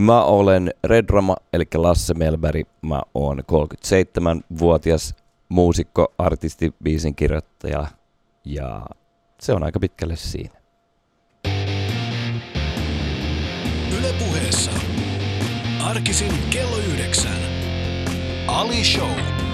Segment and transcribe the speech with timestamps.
[0.00, 2.68] Mä olen Redrama, eli Lasse Melberg.
[2.82, 5.14] Mä oon 37-vuotias
[5.48, 7.86] muusikko, artisti, biisinkirjoittaja
[8.44, 8.86] ja
[9.40, 10.60] se on aika pitkälle siinä.
[13.98, 14.70] Yle puheessa.
[15.84, 17.38] Arkisin kello yhdeksän.
[18.46, 19.49] Ali Show.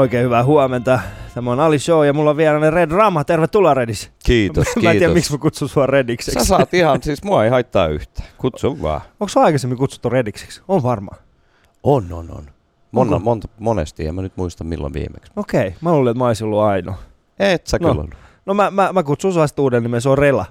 [0.00, 1.00] Oikein hyvää huomenta.
[1.34, 3.24] Tämä on Ali Show ja mulla on vieraana Red Rama.
[3.24, 4.10] Tervetuloa Redis.
[4.24, 5.14] Kiitos, Mä en tiedä, kiitos.
[5.14, 6.40] miksi mä kutsun sua Redikseksi.
[6.40, 8.22] Sä saat ihan, siis mua ei haittaa yhtä.
[8.38, 9.00] Kutsu vaan.
[9.20, 10.62] Onko sua aikaisemmin kutsuttu Redikseksi?
[10.68, 11.18] On varmaan.
[11.82, 12.44] On, on, on.
[12.92, 13.24] Monna, Onko?
[13.24, 15.32] monta, monesti, ja mä nyt muista milloin viimeksi.
[15.36, 15.72] Okei, okay.
[15.80, 16.98] mä luulen, että mä olisin ollut ainoa.
[17.38, 17.88] Et sä No.
[17.88, 18.14] kyllä ollut.
[18.46, 20.46] No mä, mä, mä kutsun sua sitten uuden nimen, se on Rela.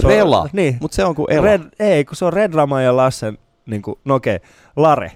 [0.00, 0.48] Se on- Rela?
[0.52, 0.78] Niin.
[0.80, 1.44] Mut se on kuin Ela.
[1.44, 5.12] Red, ei, kun se on Red Rama ja Lassen, niin kuin, no okei, okay, Lare.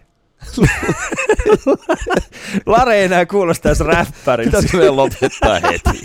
[2.67, 4.57] Lare ei enää kuulosta edes räppäriltä.
[4.57, 6.03] Pitäisikö lopettaa heti?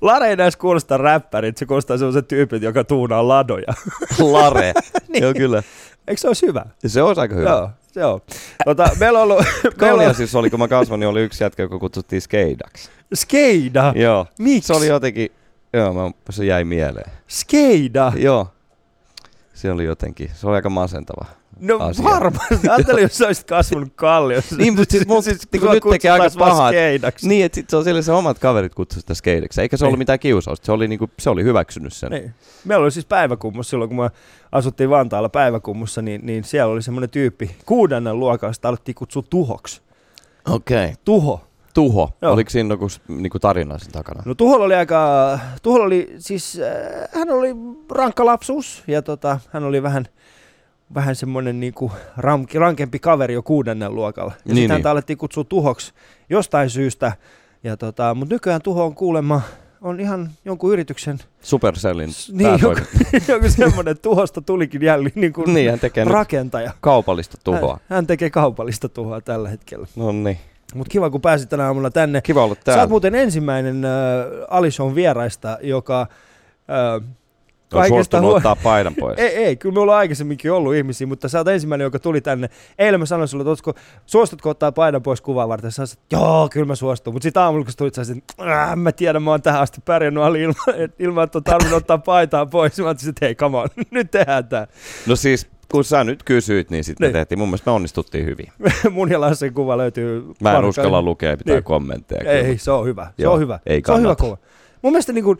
[0.00, 3.74] Lare ei enää kuulosta räppäriltä, se kuulostaa sellaiset tyypit, joka tuunaa ladoja.
[4.18, 4.72] Lare.
[5.08, 5.22] Niin.
[5.22, 5.62] Joo, kyllä.
[6.08, 6.64] Eikö se olisi hyvä?
[6.86, 7.50] Se olisi aika hyvä.
[7.50, 8.20] Joo, se on.
[8.64, 9.44] Tota, meillä on ollut...
[9.80, 12.90] meillä on siis oli, kun mä kasvoin, niin oli yksi jätkä, joka kutsuttiin skeidaksi.
[13.14, 13.92] skeida.
[13.96, 14.26] Joo.
[14.38, 14.66] Miksi?
[14.66, 15.28] Se oli jotenkin,
[15.72, 17.12] joo, mä, se jäi mieleen.
[17.28, 18.12] Skeida.
[18.16, 18.48] Joo.
[19.54, 21.24] Se oli jotenkin, se oli aika masentava.
[21.60, 22.04] No asia.
[22.04, 22.68] varmasti.
[22.68, 24.56] Ajattelin, jos sä olisit kasvanut kalliossa.
[24.56, 26.70] Niin, mutta siis, mun, siis niin sua nyt tekee aika pahaa.
[27.22, 29.60] Niin, että sit se on siellä se omat kaverit kutsu sitä skeidaksi.
[29.60, 29.98] Eikä se ollut Niin.
[29.98, 32.10] mitään kiusausta, se oli, niinku, se oli hyväksynyt sen.
[32.10, 32.34] Niin.
[32.64, 34.10] Meillä oli siis päiväkummus silloin, kun me
[34.52, 39.82] asuttiin Vantaalla päiväkummussa, niin, niin siellä oli semmoinen tyyppi kuudennen luokan, sitä alettiin kutsua tuhoksi.
[40.50, 40.84] Okei.
[40.84, 40.96] Okay.
[41.04, 41.40] Tuho.
[41.74, 42.10] Tuho.
[42.22, 42.32] Joo.
[42.32, 44.22] Oliko siinä joku niinku tarina sen takana?
[44.24, 47.48] No Tuholla oli aika, Tuholla oli siis, äh, hän oli
[47.90, 50.06] rankka lapsuus ja tota, hän oli vähän,
[50.94, 51.92] vähän semmoinen niinku
[52.54, 54.32] rankempi kaveri jo kuudennen luokalla.
[54.36, 54.86] Ja Niin, sitten niin.
[54.86, 55.92] alettiin kutsua Tuhoksi
[56.30, 57.12] jostain syystä.
[57.64, 59.40] Ja tota, mutta nykyään Tuho on kuulemma,
[59.80, 62.80] on ihan jonkun yrityksen, Supercellin s- niin, joku,
[63.28, 66.72] joku semmoinen, Tuhosta tulikin jälleen niin kuin Niin, hän tekee rakentaja.
[66.80, 67.72] kaupallista tuhoa.
[67.88, 69.86] Hän, hän tekee kaupallista tuhoa tällä hetkellä.
[69.96, 70.38] No niin.
[70.74, 72.20] Mutta kiva, kun pääsit tänä aamulla tänne.
[72.20, 72.82] Kiva olla Sä täällä.
[72.82, 73.90] oot muuten ensimmäinen äh,
[74.48, 76.00] Alishon vieraista, joka...
[76.00, 77.08] Äh,
[77.74, 79.18] kaikesta huo- ottaa paidan pois.
[79.20, 82.48] ei, ei, kyllä me ollaan aikaisemminkin ollut ihmisiä, mutta sä oot ensimmäinen, joka tuli tänne.
[82.78, 85.72] Eilen mä sanoin sulle, että suostutko ottaa paidan pois kuvaa varten?
[85.72, 87.14] Sä sanoit, joo, kyllä mä suostun.
[87.14, 89.60] Mutta sitten aamulla, kun sä tulit, sä sanoit, että "Äh, mä tiedän, mä oon tähän
[89.60, 92.78] asti pärjännyt Ali ilman, et- ilman että on tarvinnut ottaa paitaa pois.
[92.78, 94.66] Mä ajattelin, että hei, come on, nyt tehdään tää.
[95.06, 97.12] No siis, kun sä nyt kysyit, niin sitten Niin.
[97.12, 97.38] tehtiin.
[97.38, 98.46] Mun mielestä me onnistuttiin hyvin.
[98.90, 100.20] Mun ja Lassen kuva löytyy.
[100.20, 100.64] Mä en Parkkaan.
[100.64, 101.64] uskalla lukea mitään Niin.
[101.64, 102.30] kommentteja.
[102.30, 102.58] Ei, kyllä.
[102.58, 103.04] se on hyvä.
[103.16, 103.58] Se Joo, on hyvä.
[103.66, 104.38] ei se on hyvä kuva.
[104.82, 105.36] Mun mielestä niinku,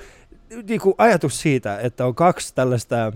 [0.69, 3.13] niinku ajatus siitä, että on kaksi tällaista,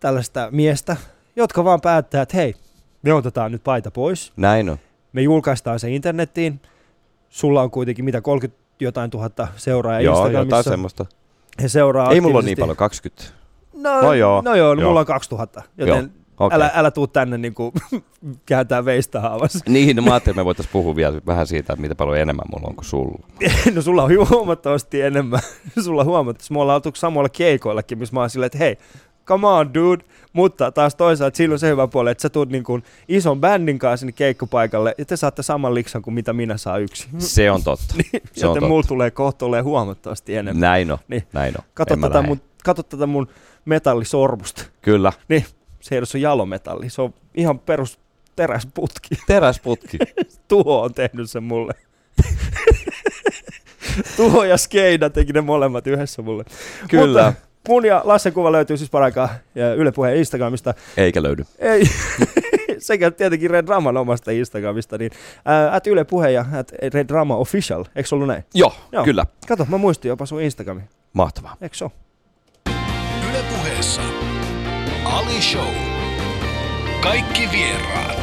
[0.00, 0.96] tällaista miestä,
[1.36, 2.54] jotka vaan päättää, että hei,
[3.02, 4.32] me otetaan nyt paita pois.
[4.36, 4.78] Näin on.
[5.12, 6.60] Me julkaistaan se internettiin.
[7.28, 10.70] Sulla on kuitenkin mitä 30 jotain tuhatta seuraajaa Joo, jotain Instagramissa.
[10.70, 11.06] semmoista.
[11.62, 13.24] He seuraa Ei mulla ole niin paljon, 20.
[13.74, 14.42] No, No joo.
[14.44, 14.90] no joo, no Joo.
[14.90, 15.62] mulla on 2000.
[15.78, 16.56] Joten Joo, Okei.
[16.56, 17.72] älä, älä tuu tänne niinku
[18.46, 19.58] kääntää veistä haavassa.
[19.68, 22.46] Niin, no mä ajattelin, että me voitaisiin puhua vielä vähän siitä, että mitä paljon enemmän
[22.52, 23.26] mulla on kuin sulla.
[23.74, 25.40] No sulla on huomattavasti enemmän.
[25.84, 26.54] sulla on huomattavasti.
[26.54, 28.76] Me ollaan oltu samoilla keikoillakin, missä mä oon silleen, että hei,
[29.26, 30.04] come on dude.
[30.32, 33.78] Mutta taas toisaalta siinä on se hyvä puoli, että sä tuut niin kuin ison bändin
[33.78, 37.08] kanssa sinne keikkopaikalle ja te saatte saman liksan kuin mitä minä saan yksin.
[37.18, 37.94] Se on totta.
[37.94, 38.68] se on Joten totta.
[38.68, 40.60] mulla tulee kohtuulleen huomattavasti enemmän.
[40.60, 41.22] Näin on, Niin.
[41.32, 41.64] näin on.
[41.74, 43.28] Kato En tätä, mun, kato tätä mun
[43.64, 44.64] metallisormusta.
[44.82, 45.12] Kyllä,
[45.88, 47.98] Se ei ole jalometalli, se on ihan perus
[48.36, 49.08] teräsputki.
[49.26, 49.98] teräsputki.
[50.48, 51.72] Tuho on tehnyt sen mulle.
[54.16, 56.44] Tuho ja Skeida teki ne molemmat yhdessä mulle.
[56.90, 60.74] Kyllä, Mutta mun ja Lassen kuva löytyy siis paraikaa ja Yle Puheen Instagramista.
[60.96, 61.44] eikä löydy.
[61.58, 61.82] Ei,
[62.78, 65.10] sekä tietenkin Red Draman omasta Instagramista, niin
[65.44, 68.44] ää, at Yle Puhe ja at Red Drama Official, eikö se ollut näin?
[68.54, 69.04] Joo, Joo.
[69.04, 69.26] kyllä.
[69.48, 70.80] Kato, mä muistin jopa sun Instagrami,
[71.12, 71.56] Mahtavaa.
[71.60, 71.92] eikö se ole?
[73.30, 74.02] Yle puheessa.
[75.28, 75.74] Ali Show.
[77.02, 78.18] Kaikki vieraat.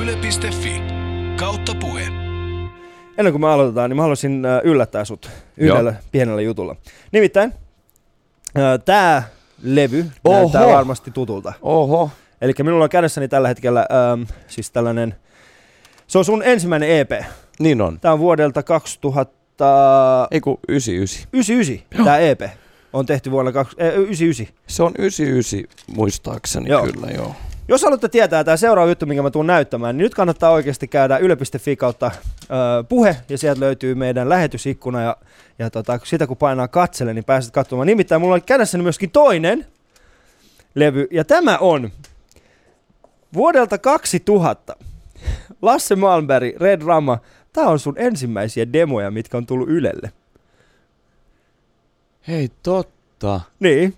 [0.00, 0.82] Yle.fi
[1.38, 2.02] kautta puhe.
[3.18, 6.76] Ennen kuin me aloitetaan, niin mä haluaisin ää, yllättää sut yhdellä pienellä jutulla.
[7.12, 7.52] Nimittäin,
[8.84, 9.22] tämä
[9.62, 10.36] levy Oho.
[10.36, 11.52] näyttää varmasti tutulta.
[11.62, 12.10] Oho.
[12.40, 15.14] Eli minulla on kädessäni tällä hetkellä ähm, siis tällainen,
[16.06, 17.10] se on sun ensimmäinen EP.
[17.58, 18.00] Niin on.
[18.00, 21.78] Tämä on vuodelta 2099, Ei kun 99.
[21.94, 22.04] Joo.
[22.04, 22.40] tämä EP.
[22.92, 24.56] On tehty vuonna kaksi- äh, 99.
[24.66, 26.86] Se on 99 muistaakseni Joo.
[26.86, 27.34] kyllä, joo.
[27.68, 31.18] Jos haluatte tietää tämä seuraava juttu, minkä mä tuun näyttämään, niin nyt kannattaa oikeasti käydä
[31.18, 32.10] yle.fi kautta
[32.42, 35.16] ö, puhe, ja sieltä löytyy meidän lähetysikkuna, ja,
[35.58, 37.86] ja tota, sitä kun painaa katselle, niin pääset katsomaan.
[37.86, 39.66] Nimittäin mulla on kädessäni myöskin toinen
[40.74, 41.90] levy, ja tämä on
[43.34, 44.76] vuodelta 2000.
[45.62, 47.18] Lasse Malmberg, Red Rama,
[47.52, 50.12] tämä on sun ensimmäisiä demoja, mitkä on tullut Ylelle.
[52.28, 53.40] Hei, totta.
[53.60, 53.94] Niin,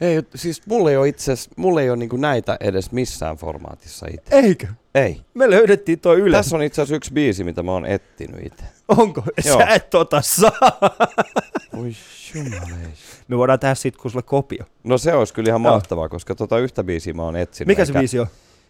[0.00, 4.36] Ei, siis mulla ei ole itse mulla ei ole niinku näitä edes missään formaatissa itse.
[4.36, 4.66] eikö?
[4.94, 5.20] Ei.
[5.34, 6.36] Me löydettiin toi Yle.
[6.36, 8.64] Tässä on itse asiassa yksi biisi, mitä mä oon etsinyt itse.
[8.88, 9.22] Onko?
[9.44, 9.58] Joo.
[9.58, 10.52] Sä et tota saa.
[11.78, 11.92] Oi
[12.34, 12.98] jumaleis.
[13.28, 14.64] Me voidaan tehdä sit kun sulle kopio.
[14.84, 15.72] No se olisi kyllä ihan Joo.
[15.72, 17.66] mahtavaa, koska tota yhtä biisiä mä oon etsinyt.
[17.66, 18.26] Mikä se eikä- biisi on?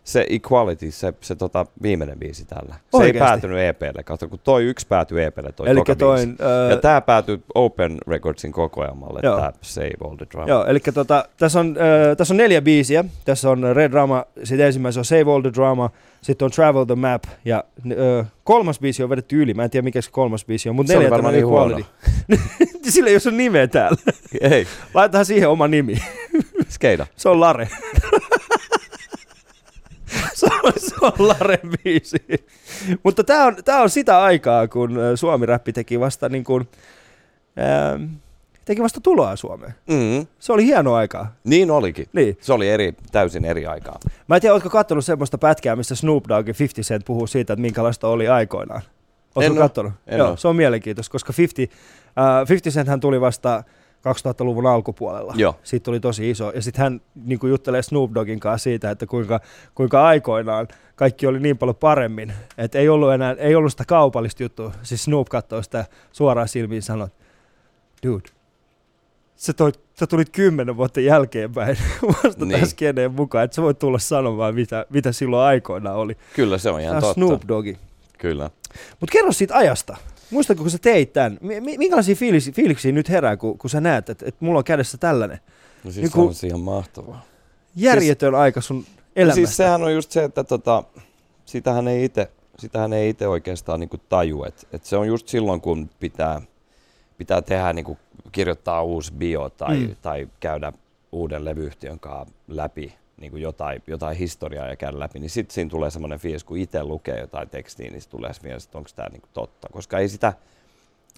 [0.08, 2.74] Se Equality, se, se tota viimeinen biisi tällä.
[2.74, 3.16] Se Oikeesti?
[3.18, 6.34] ei päätynyt EPlle, kato kun toi yksi päätyi EPlle, toi Eli toka toi, biisi.
[6.42, 10.48] öö, Ja tää päätyi Open Recordsin kokoelmalle, tää Save All The Drama.
[10.48, 11.76] Joo, eli tota, tässä, on,
[12.10, 13.04] äh, tässä on neljä biisiä.
[13.24, 15.90] Tässä on Red Drama, sitten ensimmäisen on Save All the Drama,
[16.22, 17.64] sitten on Travel the Map ja
[18.20, 19.54] äh, kolmas biisi on vedetty yli.
[19.54, 21.84] Mä en tiedä mikä se kolmas biisi on, mutta neljäntenä on niin Equality.
[22.90, 23.96] Sillä ei ole sun nimeä täällä.
[24.40, 25.98] Ei, Laitetaan siihen oma nimi.
[26.68, 27.06] skeida.
[27.16, 27.68] Se on Lare.
[30.38, 32.24] se, on, se on Lare biisi.
[33.02, 36.68] Mutta tämä on, tää on sitä aikaa, kun Suomi-räppi teki vasta niin kuin,
[37.56, 38.00] ää,
[38.64, 39.74] teki vasta tuloa Suomeen.
[39.90, 41.34] Mm, Se oli hieno aikaa.
[41.44, 42.06] niin olikin.
[42.12, 42.38] Niin.
[42.40, 43.98] Se oli eri, täysin eri aikaa.
[44.28, 47.52] Mä en tiedä, ootko katsonut semmoista pätkää, missä Snoop Dogg ja 50 Cent puhuu siitä,
[47.52, 48.82] että minkälaista oli aikoinaan?
[49.34, 49.54] Oo.
[49.54, 49.92] katsonut?
[50.06, 50.36] En Joo, oo.
[50.36, 51.76] se on mielenkiintoista, koska 50,
[52.06, 53.64] äh, 50 Cent hän tuli vasta
[54.12, 55.34] 2000-luvun alkupuolella.
[55.36, 55.54] Joo.
[55.62, 56.52] Siitä tuli tosi iso.
[56.54, 59.40] Ja sitten hän niin kuin juttelee Snoop Doggin kanssa siitä, että kuinka,
[59.74, 64.42] kuinka aikoinaan kaikki oli niin paljon paremmin, että ei ollut enää, ei ollut sitä kaupallista
[64.42, 64.72] juttua.
[64.82, 67.08] Siis Snoop katsoi sitä suoraan silmiin ja sanoi,
[68.06, 68.28] dude,
[69.36, 71.76] sä, toit, sä tulit kymmenen vuotta jälkeenpäin
[72.24, 72.50] vasta Niin.
[72.60, 76.16] tässä skeneen mukaan, että sä voit tulla sanomaan, mitä, mitä silloin aikoinaan oli.
[76.34, 77.14] Kyllä se on ihan Tämä totta.
[77.14, 77.78] Snoop Doggi.
[78.18, 78.50] Kyllä.
[79.00, 79.96] Mutta kerro siitä ajasta.
[80.30, 81.38] Muistatko, kun sä teit tämän?
[81.40, 84.64] Mi- mi- minkälaisia fiiliksi, fiiliksiä nyt herää, kun, kun sä näet, että, että mulla on
[84.64, 85.38] kädessä tällainen
[85.84, 87.24] No siis Niin kun- on ihan mahtavaa.
[87.76, 88.84] järjetön aika sun
[89.16, 89.34] elämästä?
[89.34, 90.84] Siis sehän on just se, että tota,
[91.44, 94.44] sitähän ei itse sitähän ei itse oikeastaan niinku taju.
[94.44, 96.40] Et, et se on just silloin, kun pitää,
[97.18, 97.98] pitää tehdä, niinku,
[98.32, 99.96] kirjoittaa uusi bio tai, mm.
[100.02, 100.72] tai käydä
[101.12, 105.90] uuden levyyhtiön kanssa läpi niinku jotain, jotain historiaa ja käydä läpi, niin sitten siinä tulee
[105.90, 109.28] semmoinen fiilis, kun itse lukee jotain tekstiä, niin tulee se fiilis, että onko tämä niinku
[109.32, 109.68] totta.
[109.72, 110.32] Koska ei sitä,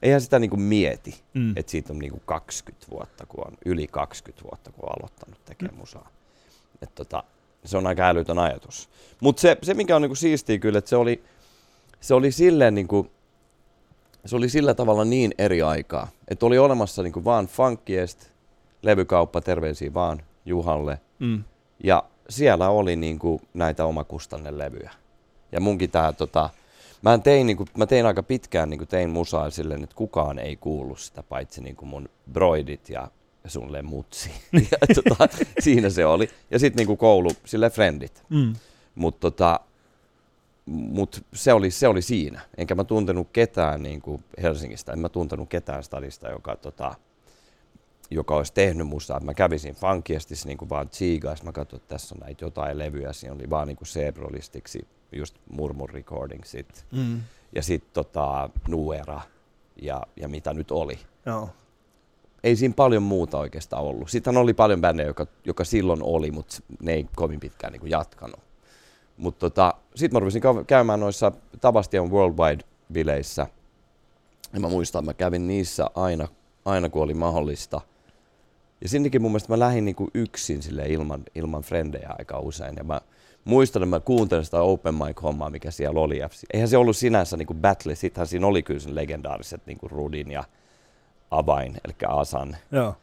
[0.03, 1.53] eihän sitä niinku mieti, mm.
[1.57, 5.79] että siitä on niinku 20 vuotta, kun on yli 20 vuotta, kun on aloittanut tekemään
[5.79, 6.09] musaa.
[6.83, 7.23] Et tota,
[7.65, 8.89] se on aika älytön ajatus.
[9.21, 11.23] Mutta se, se, mikä on niinku siistiä kyllä, että se oli,
[12.01, 13.11] se oli silleen niinku,
[14.27, 18.31] se oli sillä tavalla niin eri aikaa, että oli olemassa niinku vaan Funkiest,
[18.83, 21.45] levykauppa, terveisiä vaan Juhalle, Mm.
[21.85, 24.91] Ja siellä oli niinku näitä omakustannelevyjä.
[25.53, 26.51] Ja munkin tää tota,
[27.03, 31.01] mä tein, niinku, mä tein aika pitkään niinku tein musaa silleen, että kukaan ei kuullut
[31.01, 33.11] sitä, paitsi niinku mun broidit ja
[33.47, 34.31] sulle mutsi.
[34.71, 35.29] ja tota,
[35.59, 36.31] siinä se oli.
[36.51, 38.23] Ja sitten niinku koulu, sille frendit.
[38.29, 38.55] Mm.
[38.95, 39.61] Mutta tota,
[40.67, 42.41] mut se, oli, se oli siinä.
[42.57, 46.95] Enkä mä tuntenut ketään niinku Helsingistä, en mä tuntenut ketään stadista, joka, tota,
[48.11, 49.21] joka olisi tehnyt musaa.
[49.21, 53.35] Mä kävisin Funkiestissa niinku vaan tsiigas, mä katsoin, että tässä on näitä jotain levyjä, siinä
[53.35, 57.21] oli vaan niinku Sebrolistiksi, just Murmur Recordingsit, Mm.
[57.55, 59.21] ja sitten tota, Nuera,
[59.83, 60.99] ja, ja mitä nyt oli.
[61.27, 61.49] Joo.
[62.45, 64.11] Ei siinä paljon muuta oikeastaan ollut.
[64.11, 68.41] Sitten oli paljon bändejä, joka, joka silloin oli, mutta ne ei kovin pitkään niin jatkanut.
[69.17, 73.47] Mutta tota, sitten mä rupesin käy- käymään noissa Tabastian Worldwide-bileissä.
[74.53, 76.29] Ja mä muistan, että mä kävin niissä aina,
[76.65, 77.81] aina kun oli mahdollista.
[78.81, 82.75] Ja sinnekin mun mielestä mä lähdin niinku yksin sille ilman, ilman frendejä aika usein.
[82.77, 83.01] Ja mä
[83.45, 86.19] muistan, että mä kuuntelin sitä open mic-hommaa, mikä siellä oli.
[86.19, 90.31] Ja eihän se ollut sinänsä niinku battle, sittenhän siinä oli kyllä sen legendaariset niinku Rudin
[90.31, 90.45] ja
[91.31, 92.95] Avain, eli Asan Joo.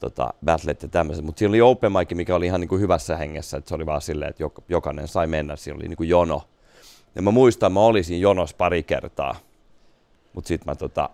[0.00, 3.16] tota, battlet ja tämmöiset, mutta siinä oli open mic, mikä oli ihan niin kuin hyvässä
[3.16, 6.08] hengessä, että se oli vaan silleen, että jok- jokainen sai mennä, siinä oli niin kuin
[6.08, 6.42] jono.
[7.14, 9.36] Ja mä muistan, mä olisin jonos pari kertaa,
[10.32, 11.10] mutta sitten mä tota,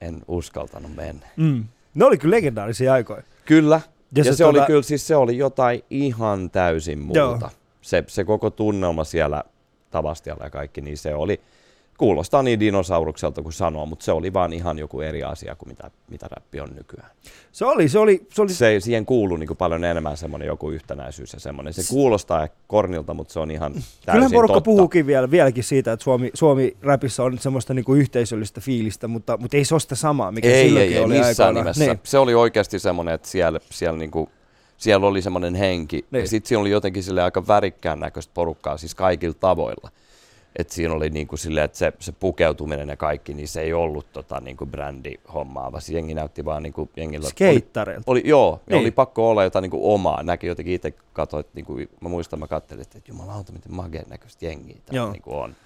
[0.00, 1.26] en uskaltanut mennä.
[1.36, 1.64] Mm.
[1.96, 3.22] Ne oli kyllä legendaarisia aikoja.
[3.44, 3.80] Kyllä,
[4.16, 7.18] ja, se se, se oli tota- kyllä, siis se oli jotain ihan täysin muuta.
[7.18, 7.50] Joo.
[7.80, 9.44] Se, se koko tunnelma siellä
[9.90, 11.40] Tavastialla ja kaikki, niin se oli,
[11.98, 15.90] kuulostaa niin dinosaurukselta kuin sanoa, mutta se oli vaan ihan joku eri asia kuin mitä,
[16.10, 17.10] mitä räppi on nykyään.
[17.52, 20.70] Se oli, se oli, se oli se, siihen kuuluu niin kuin paljon enemmän semmoinen joku
[20.70, 21.72] yhtenäisyys ja semmoinen.
[21.72, 24.64] Se kuulostaa kornilta, mutta se on ihan täysin Kyllähän porukka totta.
[24.64, 29.56] puhuukin vielä, vieläkin siitä, että Suomi, Suomi räpissä on semmoista niinku yhteisöllistä fiilistä, mutta, mutta
[29.56, 31.84] ei se ole sitä samaa, mikä Ei, silloinkin ei, ei oli missään nimessä.
[31.84, 32.00] Niin.
[32.02, 34.30] Se oli oikeasti semmoinen, että siellä, siellä niin kuin
[34.76, 36.04] siellä oli semmoinen henki.
[36.10, 36.20] Niin.
[36.20, 39.90] Ja sitten siinä oli jotenkin sille aika värikkään näköistä porukkaa, siis kaikilla tavoilla.
[40.58, 43.72] Et siinä oli niin kuin silleen, että se, se pukeutuminen ja kaikki, niin se ei
[43.72, 47.24] ollut tota, niin kuin brändihommaa, vaan se jengi näytti vaan niin kuin jengillä...
[47.24, 48.04] Oli, Skeittareilta.
[48.06, 48.80] oli, joo, niin.
[48.80, 50.22] Oli pakko olla jotain niin kuin omaa.
[50.22, 54.44] Näki jotenkin itse katsoit, niin kuin, mä muistan, mä katselin, että jumalauta, miten mageen näköistä
[54.44, 55.56] jengiä täällä niin kuin on.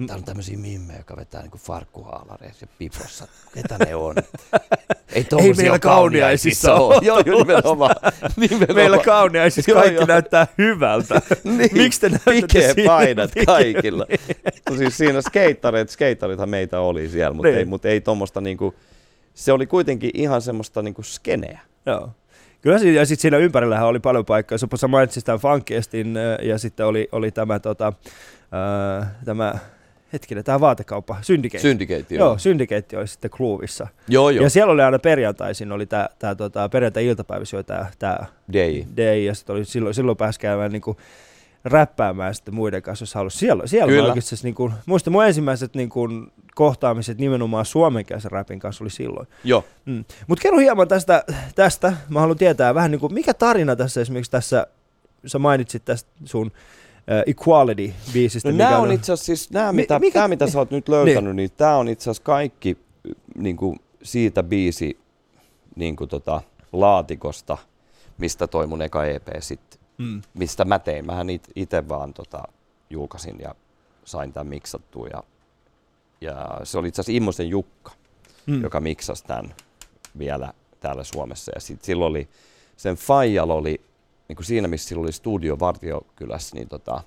[0.00, 0.06] Mm.
[0.06, 3.28] Täällä on tämmöisiä mimmejä, jotka vetää niin kuin farkkuhaalareissa ja pipossa.
[3.54, 4.14] Ketä ne on?
[5.14, 6.94] Ei, tommosia meillä kauniaisissa ole.
[6.94, 7.94] ole Joo, joo, nimenomaan.
[8.36, 8.74] nimenomaan.
[8.74, 10.06] Meillä kauniaisissa kaikki joo.
[10.06, 11.22] näyttää hyvältä.
[11.44, 14.06] niin, Miksi te näytätte painat Pikeä, kaikilla.
[14.70, 17.58] No siis siinä skeittarit, skeittarithan meitä oli siellä, mutta Niin.
[17.58, 18.74] ei, mut ei tommosta niinku,
[19.34, 21.60] se oli kuitenkin ihan semmoista niinku skeneä.
[21.86, 22.10] Joo.
[22.60, 24.58] Kyllä siinä, ja sitten siinä ympärillähän oli paljon paikkoja.
[24.58, 27.92] Sä mainitsit tämän Funkiestin äh, ja sitten oli, oli tämä, tota,
[29.02, 29.54] äh, tämä
[30.12, 31.62] hetkinen, tämä vaatekauppa, Syndicate.
[31.62, 32.38] Syndicate, Joo, joo.
[32.38, 33.86] Syndicate oli sitten Kloovissa.
[34.08, 34.44] Joo, joo.
[34.44, 38.18] Ja siellä oli aina perjantaisin, oli tämä, tämä tota, perjantai-iltapäivissä oli tämä, tämä
[38.52, 38.84] Day.
[38.96, 40.96] day, ja sitten oli, silloin, silloin pääsi käymään niin kuin,
[41.64, 43.38] räppäämään sitten muiden kanssa, jos halusi.
[43.38, 44.02] Siellä, siellä Kyllä.
[44.02, 48.90] mä oikeasti, niin kuin, muistan mun ensimmäiset niin kuin, kohtaamiset nimenomaan suomenkielisen räpin kanssa oli
[48.90, 49.28] silloin.
[49.44, 49.64] Joo.
[49.84, 50.04] Mm.
[50.26, 51.24] Mutta kerro hieman tästä,
[51.54, 54.66] tästä, mä haluan tietää vähän niin kuin, mikä tarina tässä esimerkiksi tässä,
[55.26, 56.52] sä mainitsit tästä sun
[57.26, 58.50] Equality-biisistä.
[58.50, 60.88] No nämä on itse asiassa, siis nämä, Mi- mitä, mikä- tää, mitä sä oot nyt
[60.88, 62.76] löytänyt, niin tämä on itse asiassa kaikki
[63.38, 64.98] niin kuin siitä biisi
[65.76, 66.42] niin kuin tota,
[66.72, 67.58] laatikosta,
[68.18, 70.22] mistä toi mun eka EP sitten, Mm.
[70.34, 71.06] mistä mä tein.
[71.06, 71.26] Mähän
[71.56, 72.42] itse vaan tota,
[72.90, 73.54] julkaisin ja
[74.04, 75.22] sain tämän miksattua ja,
[76.20, 77.92] ja se oli itse asiassa Immosen Jukka,
[78.46, 78.62] Mm.
[78.62, 79.54] joka miksasi tämän
[80.18, 81.52] vielä täällä Suomessa.
[81.54, 82.28] Ja sitten silloin oli,
[82.76, 83.80] sen Fajal oli,
[84.30, 87.02] niin kuin siinä missä sillä oli studio Vartiokylässä, niin tota,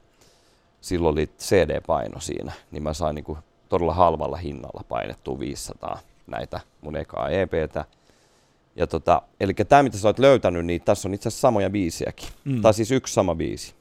[0.82, 3.38] silloin oli CD-paino siinä, niin mä sain niin kuin
[3.70, 7.86] todella halvalla hinnalla painettua 500 näitä mun ekaa EPtä.
[8.75, 12.30] Ja tota, eli tämä mitä sä oot löytänyt, niin tässä on itse asiassa samoja biisejäkin.
[12.46, 12.62] Mm.
[12.62, 13.74] Tai siis yksi sama biisi.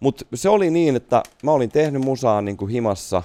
[0.00, 3.22] Mutta se oli niin, että mä olin tehnyt musaa niin kuin himassa,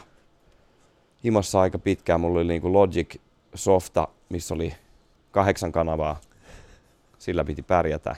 [1.24, 2.21] himassa aika pitkään.
[2.21, 3.15] Mulla oli niin kuin Logic
[3.55, 4.74] softa, missä oli
[5.31, 6.21] kahdeksan kanavaa.
[7.19, 8.15] Sillä piti pärjätä.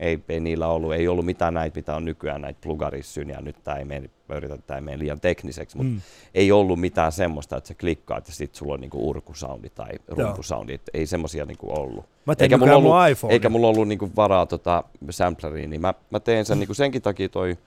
[0.00, 3.56] Ei, ei niillä ollut, ei ollut mitään näitä, mitä on nykyään näitä plugarissyn ja nyt
[3.64, 6.00] tämä ei mene, mä yritän, että tämä ei mene liian tekniseksi, mutta Mm.
[6.34, 10.74] ei ollut mitään semmoista, että sä klikkaat ja sitten sulla on niinku urkusoundi tai rumpusoundi,
[10.74, 12.04] että ei semmoisia niinku ollut.
[12.26, 13.34] Mä tein Eikä mulla ollut- iPhone.
[13.34, 17.28] Eikä mulla ollut niinku varaa tota sampleriin, niin mä, mä teen sen niinku senkin takia
[17.28, 17.58] toi,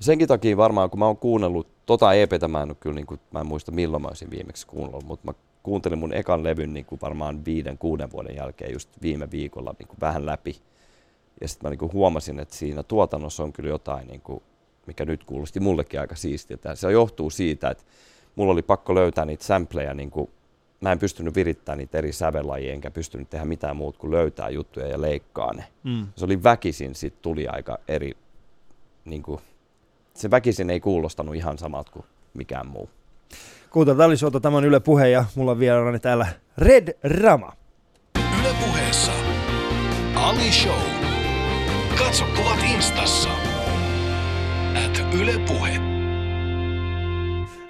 [0.00, 3.46] senkin takia varmaan, kun mä oon kuunnellut, tota EPtä mä en kyllä, niinku, mä en
[3.46, 7.78] muista milloin mä olisin viimeksi kuunnellut, mutta mä kuuntelin mun ekan levyn niinku varmaan viiden,
[7.78, 10.56] kuuden vuoden jälkeen just viime viikolla niinku vähän läpi.
[11.40, 14.42] Ja sitten mä niinku huomasin, että siinä tuotannossa on kyllä jotain, niinku,
[14.86, 16.74] mikä nyt kuulosti mullekin aika siistiltä.
[16.74, 17.84] Se johtuu siitä, että
[18.36, 20.30] mulla oli pakko löytää niitä sampleja, niinku,
[20.80, 24.86] mä en pystynyt virittämään niitä eri sävellajia, enkä pystynyt tehdä mitään muuta kuin löytää juttuja
[24.86, 25.64] ja leikkaa ne.
[25.82, 26.06] Mm.
[26.16, 28.16] Se oli väkisin, sit tuli aika eri,
[29.04, 29.40] niinku,
[30.14, 32.04] se väkisin ei kuulostanut ihan samalta kuin
[32.34, 32.90] mikään muu.
[34.06, 36.26] Oli suota tämän Yle Puhe ja mulla on vieraani täällä
[36.58, 37.52] Red Rama.
[38.40, 39.12] Yle puheessa
[40.14, 40.99] Ali Show.
[42.04, 43.28] Katso kuvat instassa.
[44.86, 45.78] At Yle Puhe.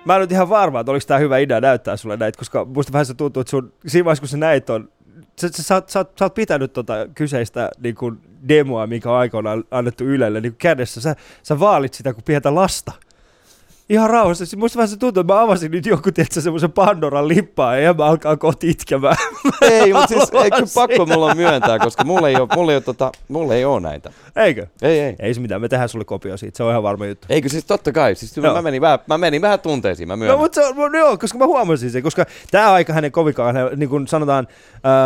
[0.04, 2.92] Mä en nyt ihan varma, että oliko tää hyvä idea näyttää sulle näitä, koska musta
[2.92, 4.88] vähän se tuntuu, että sun, siinä vaiheessa kun sä näit on,
[5.40, 9.64] sä, sä, sä, sä, sä oot pitänyt tota kyseistä niin kuin demoa, mikä on aikoinaan
[9.70, 11.00] annettu Ylelle niin kädessä.
[11.00, 12.92] Sä, sä vaalit sitä kuin pientä lasta.
[13.90, 14.46] Ihan rauhassa.
[14.46, 17.94] Siis Musta vähän se tuntuu, että mä avasin nyt joku, tiedätkö, semmoisen Pandoran lippaa ja
[17.94, 19.16] mä alkaa kohti itkemään.
[19.60, 22.76] Ei, mutta siis ei kyllä pakko mulla on myöntää, koska mulla ei ole, mulla ei
[22.76, 24.10] ole, tota, mulla ei ole näitä.
[24.36, 24.66] Eikö?
[24.82, 25.16] Ei, ei.
[25.18, 27.26] Ei se mitään, me tehdään sulle kopio siitä, se on ihan varma juttu.
[27.30, 28.54] Eikö siis totta kai, siis Joo.
[28.54, 30.38] mä menin, vähän, mä menin vähän tunteisiin, mä No, myönnän.
[30.38, 33.88] mutta se on, no, joo, koska mä huomasin sen, koska tämä aika hänen kovikaan, niin
[33.88, 34.46] kuin sanotaan,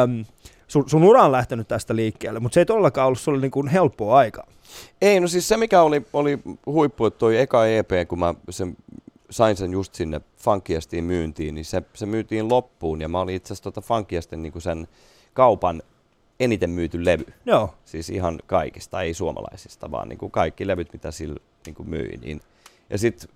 [0.03, 0.25] äm,
[0.69, 3.69] sun, sun ura on lähtenyt tästä liikkeelle, mutta se ei todellakaan ollut sulle niin kuin
[3.69, 4.47] helppoa aikaa.
[5.03, 8.77] Ei, no siis se mikä oli, oli huippu, että toi eka EP, kun mä sen,
[9.31, 13.47] sain sen just sinne Funkiestiin myyntiin, niin se, se myytiin loppuun ja mä olin itse
[13.47, 14.89] asiassa tota Funkiestin niin sen
[15.33, 15.83] kaupan
[16.41, 17.27] eniten myyty levy.
[17.47, 17.75] Joo.
[17.85, 22.17] Siis ihan kaikista, ei suomalaisista, vaan niin kuin kaikki levyt, mitä sillä niin kuin myi.
[22.23, 22.41] Niin.
[22.91, 23.29] Ja sitten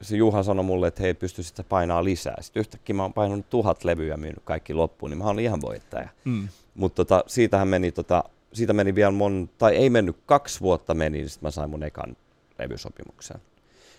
[0.00, 2.36] se Juha sanoi mulle, että hei, pystyisit sä painaa lisää.
[2.40, 5.60] Sitten yhtäkkiä mä oon painanut tuhat levyä ja myynyt kaikki loppuun, niin mä olin ihan
[5.60, 6.08] voittaja.
[6.24, 6.48] Mm.
[6.74, 8.24] Mutta tota, siitähän meni, tota,
[8.54, 11.82] siitä meni vielä mon, tai ei mennyt, kaksi vuotta meni, niin sitten mä sain mun
[11.82, 12.16] ekan
[12.58, 13.40] levysopimuksen.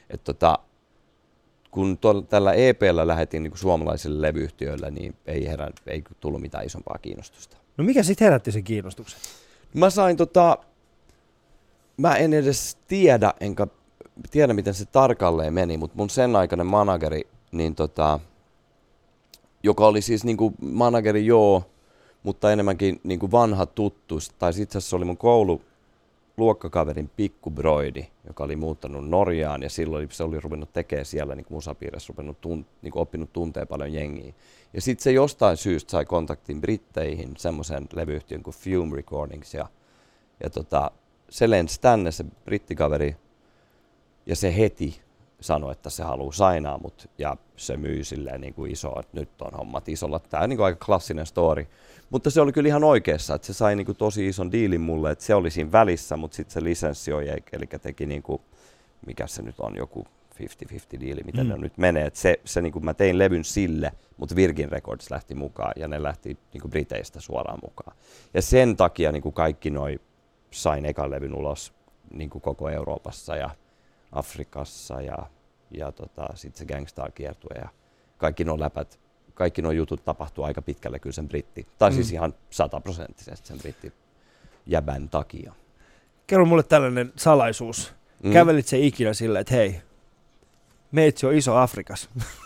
[0.10, 0.60] Et tota,
[1.72, 6.98] kun tol, tällä EPllä lähetin niin suomalaisille levyyhtiöille, niin ei, herän, ei tullut mitään isompaa
[7.02, 7.58] kiinnostusta.
[7.78, 9.20] No mikä sitten herätti sen kiinnostuksen?
[9.74, 10.58] Mä sain tota,
[11.98, 13.68] mä en edes tiedä, enkä
[14.32, 18.20] tiedä miten se tarkalleen meni, mutta mun sen aikainen manageri, niin tota,
[19.64, 21.64] joka oli siis niinku manageri joo,
[22.26, 24.20] mutta enemmänkin niin kuin vanha tuttu.
[24.40, 25.62] Tai itse asiassa se oli mun koulu
[26.38, 32.14] luokkakaverin pikkubroidi, joka oli muuttanut Norjaan ja silloin se oli ruvennut tekemään siellä niin musapiirissä,
[32.14, 34.34] ruvennut tun, niin kuin oppinut tuntee paljon jengiä.
[34.74, 39.68] Ja sitten se jostain syystä sai kontaktin Britteihin semmoisen levyyhtiön kuin Fume Recordings ja,
[40.44, 40.92] ja tota,
[41.30, 43.16] se lensi tänne se brittikaveri
[44.26, 45.02] ja se heti
[45.46, 49.42] sanoi, että se haluaa sainaa mut ja se myy silleen niin kuin iso, että nyt
[49.42, 50.20] on hommat isolla.
[50.20, 51.68] Tämä on niin kuin aika klassinen story.
[52.10, 55.12] Mutta se oli kyllä ihan oikeassa, että se sai niin kuin tosi ison diilin mulle,
[55.12, 58.42] että se oli siinä välissä, mutta sitten se lisenssioi, eli teki niin kuin,
[59.06, 61.52] mikä se nyt on, joku 50-50 diili, miten mm.
[61.52, 62.06] ne nyt menee.
[62.06, 65.88] Et se, se niin kuin mä tein levyn sille, mutta Virgin Records lähti mukaan ja
[65.88, 67.98] ne lähti niin kuin Briteistä suoraan mukaan.
[68.34, 70.00] Ja sen takia niin kuin kaikki noi
[70.52, 71.74] sain ekan levyn ulos
[72.14, 73.50] niin kuin koko Euroopassa ja
[74.12, 75.18] Afrikassa ja,
[75.78, 77.70] ja tota, sitten se Gangstar-kiertue ja
[78.18, 79.00] kaikki nuo läpät,
[79.34, 82.04] kaikki nuo jutut tapahtuu aika pitkälle kyllä sen britti, tai siis mm.
[82.04, 83.94] siis ihan sataprosenttisesti sen britti
[84.66, 85.54] jäbän takia.
[86.28, 87.94] Kerro mulle tällainen salaisuus.
[88.24, 88.34] Mm.
[88.34, 89.82] Kävelit se ikinä silleen, että hei,
[90.92, 92.10] meitsi on iso Afrikas.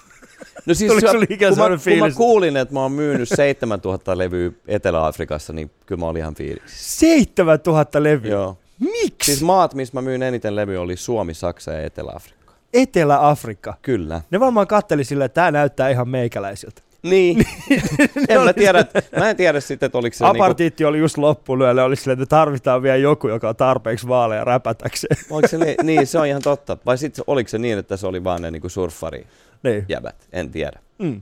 [0.65, 5.53] No siis se, kun, mä, kun mä kuulin, että mä oon myynyt 7000 levyä Etelä-Afrikassa,
[5.53, 6.99] niin kyllä mä olin ihan fiilis.
[6.99, 8.31] 7000 levyä?
[8.31, 8.57] Joo.
[8.79, 9.31] Miksi?
[9.31, 12.38] Siis maat, missä mä myyn eniten levyä, oli Suomi, Saksa ja Etelä-Afrikka.
[12.73, 13.73] Etelä-Afrikka?
[13.81, 14.21] Kyllä.
[14.31, 16.81] Ne varmaan katteli sillä, että tää näyttää ihan meikäläisiltä.
[17.03, 17.45] Niin.
[18.29, 18.85] en mä tiedä,
[19.17, 20.25] mä en tiedä sitten, että oliko se...
[20.25, 20.89] Apartiitti niinku...
[20.89, 25.17] oli just loppulyöllä, oli sille, että tarvitaan vielä joku, joka on tarpeeksi vaaleja räpätäkseen.
[25.29, 25.75] Oliko se niin?
[25.83, 26.77] niin, se on ihan totta.
[26.85, 29.27] Vai sitten oliko se niin, että se oli vaan ne niinku surffari
[29.63, 29.85] niin.
[29.89, 30.27] jäbät?
[30.33, 30.79] En tiedä.
[30.97, 31.21] Mm.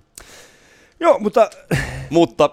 [1.00, 1.50] Joo, mutta...
[2.10, 2.50] mutta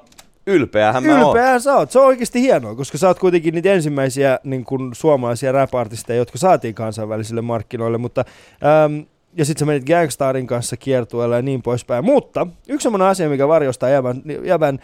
[0.47, 1.91] ylpeähän mä Ylpeähän sä oot.
[1.91, 5.71] Se on oikeasti hienoa, koska sä oot kuitenkin niitä ensimmäisiä niin kuin suomalaisia rap
[6.17, 8.25] jotka saatiin kansainvälisille markkinoille, mutta
[8.65, 9.01] ähm,
[9.37, 12.05] ja sitten sä menit Gangstarin kanssa kiertueelle ja niin poispäin.
[12.05, 14.79] Mutta yksi semmoinen asia, mikä varjostaa jävän, jävän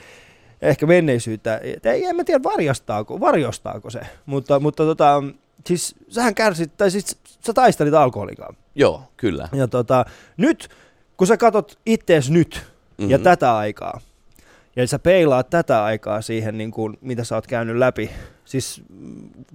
[0.62, 5.22] ehkä menneisyyttä, ei, en mä tiedä varjostaako, varjostaako se, mutta, mutta tota,
[5.66, 8.56] siis sähän kärsit, tai siis sä taistelit alkoholikaan.
[8.74, 9.48] Joo, kyllä.
[9.52, 10.04] Ja tota,
[10.36, 10.68] nyt,
[11.16, 13.10] kun sä katot ittees nyt mm-hmm.
[13.10, 13.24] ja mhm.
[13.24, 14.00] tätä aikaa,
[14.80, 18.10] ja sä peilaat tätä aikaa siihen, niin kuin, mitä sä oot käynyt läpi.
[18.44, 18.82] Siis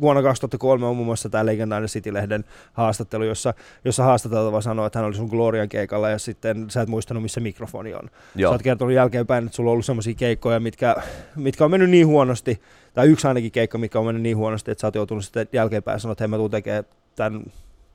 [0.02, 3.54] vuonna 2003 on muun muassa tämä legendaarinen City-lehden haastattelu, jossa,
[3.86, 7.40] jossa haastateltava sanoi, että hän oli sun Glorian keikalla ja sitten sä et muistanut, missä
[7.40, 8.10] mikrofoni on.
[8.36, 8.52] Joo.
[8.52, 10.96] Sä oot kertonut jälkeenpäin, että sulla on ollut sellaisia keikkoja, mitkä,
[11.36, 12.62] mitkä on mennyt niin huonosti,
[12.94, 16.00] tai yksi ainakin keikka, mikä on mennyt niin huonosti, että sä oot joutunut sitten jälkeenpäin
[16.00, 16.84] sanoa, että hei mä tuun tekemään
[17.16, 17.44] tämän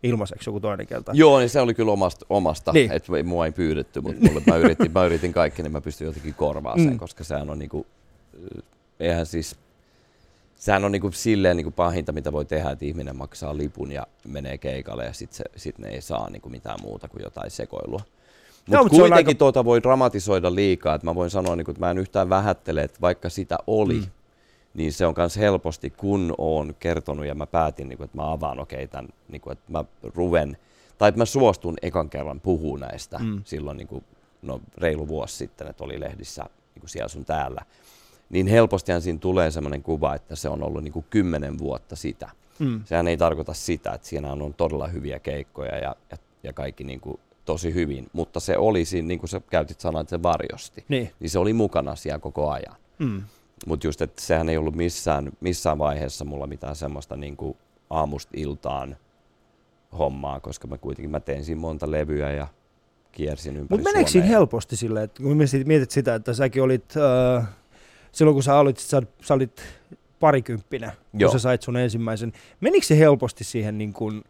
[0.02, 1.12] ilmaiseksi joku toinen kerta.
[1.14, 2.92] Joo, niin se oli kyllä omasta, omasta niin.
[2.92, 6.34] että mua ei pyydetty, mutta mulle, mä, yritin, mä yritin kaikki, niin mä pystyn jotenkin
[6.34, 6.98] korvaamaan sen, mm.
[6.98, 7.86] koska sehän on niinku,
[9.00, 9.56] eihän siis,
[10.56, 14.58] sehän on niinku silleen niinku pahinta, mitä voi tehdä, että ihminen maksaa lipun ja menee
[14.58, 18.00] keikalle ja sitten sit ne ei saa niinku mitään muuta kuin jotain sekoilua.
[18.66, 19.38] Mut no, mutta kuitenkin aika...
[19.38, 22.82] tuota voi dramatisoida liikaa, että mä voin sanoa, niin kuin, että mä en yhtään vähättele,
[22.82, 24.06] että vaikka sitä oli, mm
[24.74, 28.32] niin se on myös helposti, kun olen kertonut ja mä päätin, niin kuin, että mä
[28.32, 30.56] avaan okei okay, tämän, niin kuin, että mä ruven,
[30.98, 33.42] tai että mä suostun ekan kerran puhua näistä mm.
[33.44, 34.04] silloin niin kuin,
[34.42, 36.42] no, reilu vuosi sitten, että oli lehdissä
[36.74, 37.62] niin kuin siellä sun täällä,
[38.30, 42.30] niin helpostihan siinä tulee sellainen kuva, että se on ollut niin kuin kymmenen vuotta sitä.
[42.58, 42.84] Mm.
[42.84, 47.00] Sehän ei tarkoita sitä, että siinä on todella hyviä keikkoja ja, ja, ja kaikki niin
[47.00, 50.84] kuin tosi hyvin, mutta se oli siinä, niin kuin sä käytit sanaa, että se varjosti,
[50.88, 52.76] niin, niin se oli mukana siellä koko ajan.
[52.98, 53.22] Mm.
[53.66, 57.56] Mutta just, että sehän ei ollut missään, missään vaiheessa mulla mitään semmoista niin kuin
[57.90, 58.96] aamusta iltaan
[59.98, 62.46] hommaa, koska mä kuitenkin mä tein siinä monta levyä ja
[63.12, 66.94] kiersin ympäri Mutta meneekö siinä helposti silleen, että kun mietit sitä, että säkin olit,
[67.36, 67.48] äh,
[68.12, 69.62] silloin kun sä olit, sä, sä olit
[70.20, 71.32] parikymppinen, kun Joo.
[71.32, 74.24] sä sait sun ensimmäisen, menikö se helposti siihen niin kuin,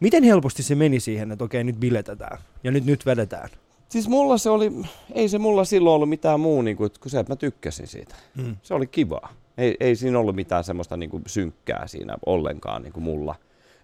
[0.00, 3.48] miten helposti se meni siihen, että okei nyt biletetään ja nyt, nyt vedetään?
[3.88, 4.72] Siis mulla se oli,
[5.14, 8.14] ei se mulla silloin ollut mitään muu niin kuin, se, että mä tykkäsin siitä.
[8.34, 8.56] Mm.
[8.62, 9.32] Se oli kivaa.
[9.58, 13.34] Ei, ei siinä ollut mitään semmoista niin kuin synkkää siinä ollenkaan niin kuin mulla.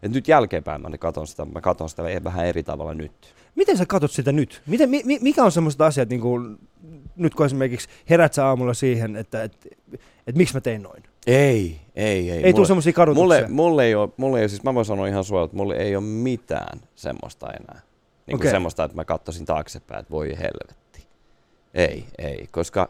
[0.02, 3.12] Et nyt jälkeenpäin mä katon sitä, mä katon sitä vähän eri tavalla nyt.
[3.54, 4.62] Miten sä katot sitä nyt?
[4.66, 6.58] Miten, mi, mikä on semmoista asiat, niin kuin,
[7.16, 9.56] nyt kun esimerkiksi herät sä aamulla siihen, että et,
[9.92, 11.02] et, et, miksi mä tein noin?
[11.26, 12.44] Ei, ei, ei.
[12.44, 13.22] Ei tule semmoisia kadotuksia?
[13.22, 15.96] Mulle, mulle ei ole, mulle ei, siis mä voin sanoa ihan suoraan, että mulle ei
[15.96, 17.80] ole mitään semmoista enää.
[18.26, 18.50] Niin okay.
[18.50, 21.06] semmoista, että mä katsoisin taaksepäin, että voi helvetti.
[21.74, 22.88] Ei, ei, koska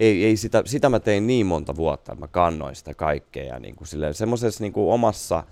[0.00, 3.60] ei, ei sitä, sitä mä tein niin monta vuotta, että mä kannoin sitä kaikkea ja
[3.60, 5.44] niin kuin semmoisessa niin kuin omassa,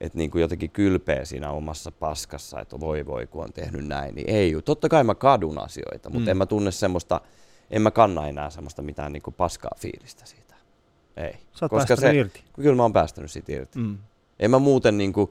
[0.00, 4.14] että niin kuin jotenkin kylpeä siinä omassa paskassa, että voi voi kun on tehnyt näin,
[4.14, 4.54] niin ei.
[4.64, 6.28] Totta kai mä kadun asioita, mutta mm.
[6.28, 7.20] en mä tunne semmoista,
[7.70, 10.54] en mä kanna enää semmoista mitään niin kuin paskaa fiilistä siitä.
[11.16, 11.32] Ei.
[11.32, 12.44] Sä oot Koska se, irti.
[12.52, 13.78] Kyllä mä oon päästänyt siitä irti.
[13.78, 13.98] Mm.
[14.38, 15.30] En mä muuten niin kuin,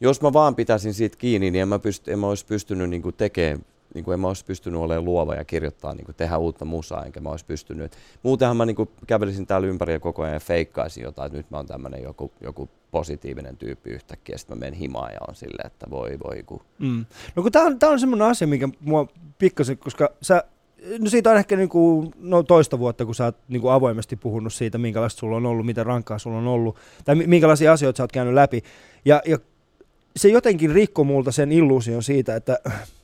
[0.00, 3.02] jos mä vaan pitäisin siitä kiinni, niin en mä, pyst- en mä olisi pystynyt niin
[3.16, 6.64] tekemään niin kuin en mä olisi pystynyt olemaan luova ja kirjoittaa, niin kuin tehdä uutta
[6.64, 7.92] musaa, enkä mä olisi pystynyt.
[8.22, 11.50] Muutenhan mä niin kuin kävelisin täällä ympäri ja koko ajan ja feikkaisin jotain, että nyt
[11.50, 15.66] mä oon tämmöinen joku, joku positiivinen tyyppi yhtäkkiä, sitten mä menen himaan ja on silleen,
[15.66, 16.62] että voi voi ku.
[16.78, 17.04] Mm.
[17.36, 19.06] No kun tää on, tää on semmoinen asia, mikä mua
[19.38, 20.44] pikkasen, koska sä,
[20.98, 24.78] no siitä on ehkä niinku, no toista vuotta, kun sä oot niinku avoimesti puhunut siitä,
[24.78, 28.12] minkälaista sulla on ollut, miten rankkaa sulla on ollut, tai mi- minkälaisia asioita sä oot
[28.12, 28.62] käynyt läpi.
[29.04, 29.38] Ja, ja
[30.16, 32.58] se jotenkin rikko multa sen illuusion siitä, että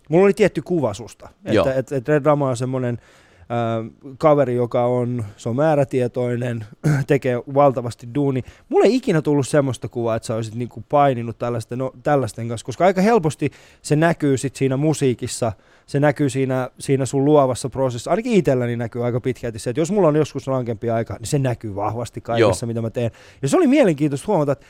[0.08, 1.28] mulla oli tietty kuva susta.
[1.44, 1.66] Joo.
[1.66, 2.98] Että et, et Red Rama on semmoinen
[3.40, 6.64] äh, kaveri, joka on, se on määrätietoinen,
[7.06, 8.42] tekee valtavasti duuni.
[8.68, 12.64] Mulla ei ikinä tullut semmoista kuvaa, että sä olisit niinku paininut tällaisten, no, tällaisten kanssa,
[12.64, 13.50] koska aika helposti
[13.82, 15.52] se näkyy sit siinä musiikissa,
[15.86, 18.10] se näkyy siinä, siinä sun luovassa prosessissa.
[18.10, 21.38] Ainakin itselläni näkyy aika pitkälti se, että jos mulla on joskus rankempi aika, niin se
[21.38, 22.68] näkyy vahvasti kaikessa, Joo.
[22.68, 23.10] mitä mä teen.
[23.42, 24.66] Ja se oli mielenkiintoista huomata, että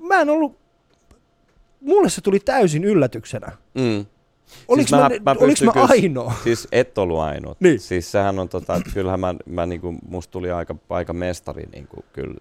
[0.00, 0.63] mä en ollut,
[1.84, 3.52] mulle se tuli täysin yllätyksenä.
[3.74, 4.06] Mm.
[4.68, 6.32] Oliko mä- mä, mä mä, mä kyllä- ainoa?
[6.44, 7.60] Siis et ollut ainut.
[7.60, 7.80] Niin.
[7.80, 12.04] Siis sehän on tota, että kyllähän mä, mä niinku, musta tuli aika, aika mestari niinku,
[12.12, 12.40] kyllä.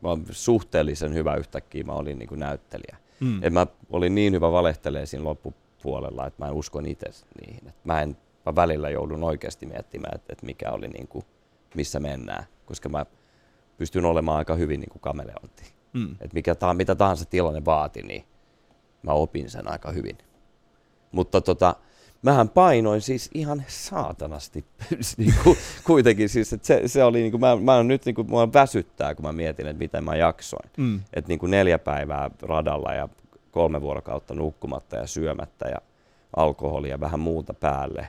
[0.00, 2.96] Mä suhteellisen hyvä yhtäkkiä, mä olin niinku näyttelijä.
[3.20, 3.42] Mm.
[3.42, 7.06] Et mä olin niin hyvä valehtelee siinä loppupuolella, että mä en uskon itse
[7.46, 7.68] niihin.
[7.68, 11.24] Et mä, en, mä välillä joudun oikeasti miettimään, että et mikä oli niinku,
[11.74, 13.06] missä mennään, koska mä
[13.78, 15.75] pystyn olemaan aika hyvin niinku kameleontti.
[15.96, 16.16] Mm.
[16.20, 18.24] Et mikä ta, mitä tahansa tilanne vaati, niin
[19.02, 20.18] mä opin sen aika hyvin.
[21.12, 21.76] Mutta tota,
[22.22, 24.64] mähän painoin siis ihan saatanasti
[25.16, 26.28] niinku, kuitenkin.
[26.28, 29.66] Siis, että se, se oli, niinku, mä, mä nyt niinku, mua väsyttää, kun mä mietin,
[29.66, 30.70] että miten mä jaksoin.
[30.76, 31.00] Mm.
[31.12, 33.08] Että niinku neljä päivää radalla ja
[33.50, 35.78] kolme vuorokautta nukkumatta ja syömättä ja
[36.36, 38.08] alkoholia vähän muuta päälle.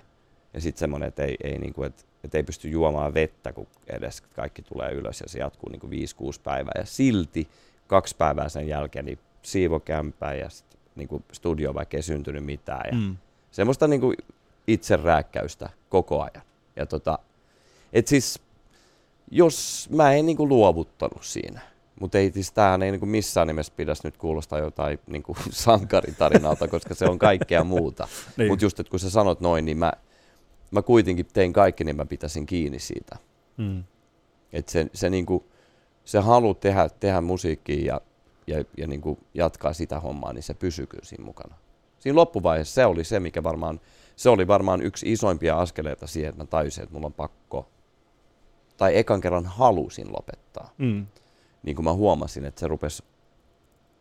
[0.53, 4.21] Ja sitten semmoinen, että ei, ei, niinku, et, et ei pysty juomaan vettä, kun edes
[4.21, 5.89] kaikki tulee ylös ja se jatkuu niinku 5-6
[6.43, 6.73] päivää.
[6.75, 7.47] Ja silti
[7.87, 12.81] kaksi päivää sen jälkeen niin siivokämpää ja sit, niinku studio vaikka ei syntynyt mitään.
[12.91, 13.17] Ja Mm.
[13.51, 14.13] semmoista niinku
[14.67, 16.45] itserääkkäystä koko ajan.
[16.75, 17.19] Ja tota,
[17.93, 18.39] et siis,
[19.31, 21.61] jos mä en niinku luovuttanut siinä,
[21.99, 26.95] mutta ei siis tämähän ei niinku missään nimessä pidäisi nyt kuulostaa jotain niinku sankaritarinalta, koska
[26.95, 28.07] se on kaikkea muuta.
[28.37, 28.49] Niin.
[28.51, 29.93] Mutta just, että kun sä sanot noin, niin mä,
[30.71, 33.17] mä kuitenkin tein kaikki, niin mä pitäisin kiinni siitä.
[33.57, 33.83] Mm.
[34.53, 35.45] Että se, se, niinku,
[36.07, 38.01] se halu tehdä, tehdä musiikkia ja,
[38.47, 41.55] ja, ja niinku jatkaa sitä hommaa, niin se pysyy kyllä siinä mukana.
[41.99, 43.79] Siinä loppuvaiheessa se oli se, mikä varmaan,
[44.15, 47.69] se oli varmaan yksi isoimpia askeleita siihen, että mä tajusin, että mulla on pakko,
[48.77, 50.73] tai ekan kerran halusin lopettaa.
[50.77, 51.07] Mm.
[51.63, 53.03] Niin kun mä huomasin, että se rupesi,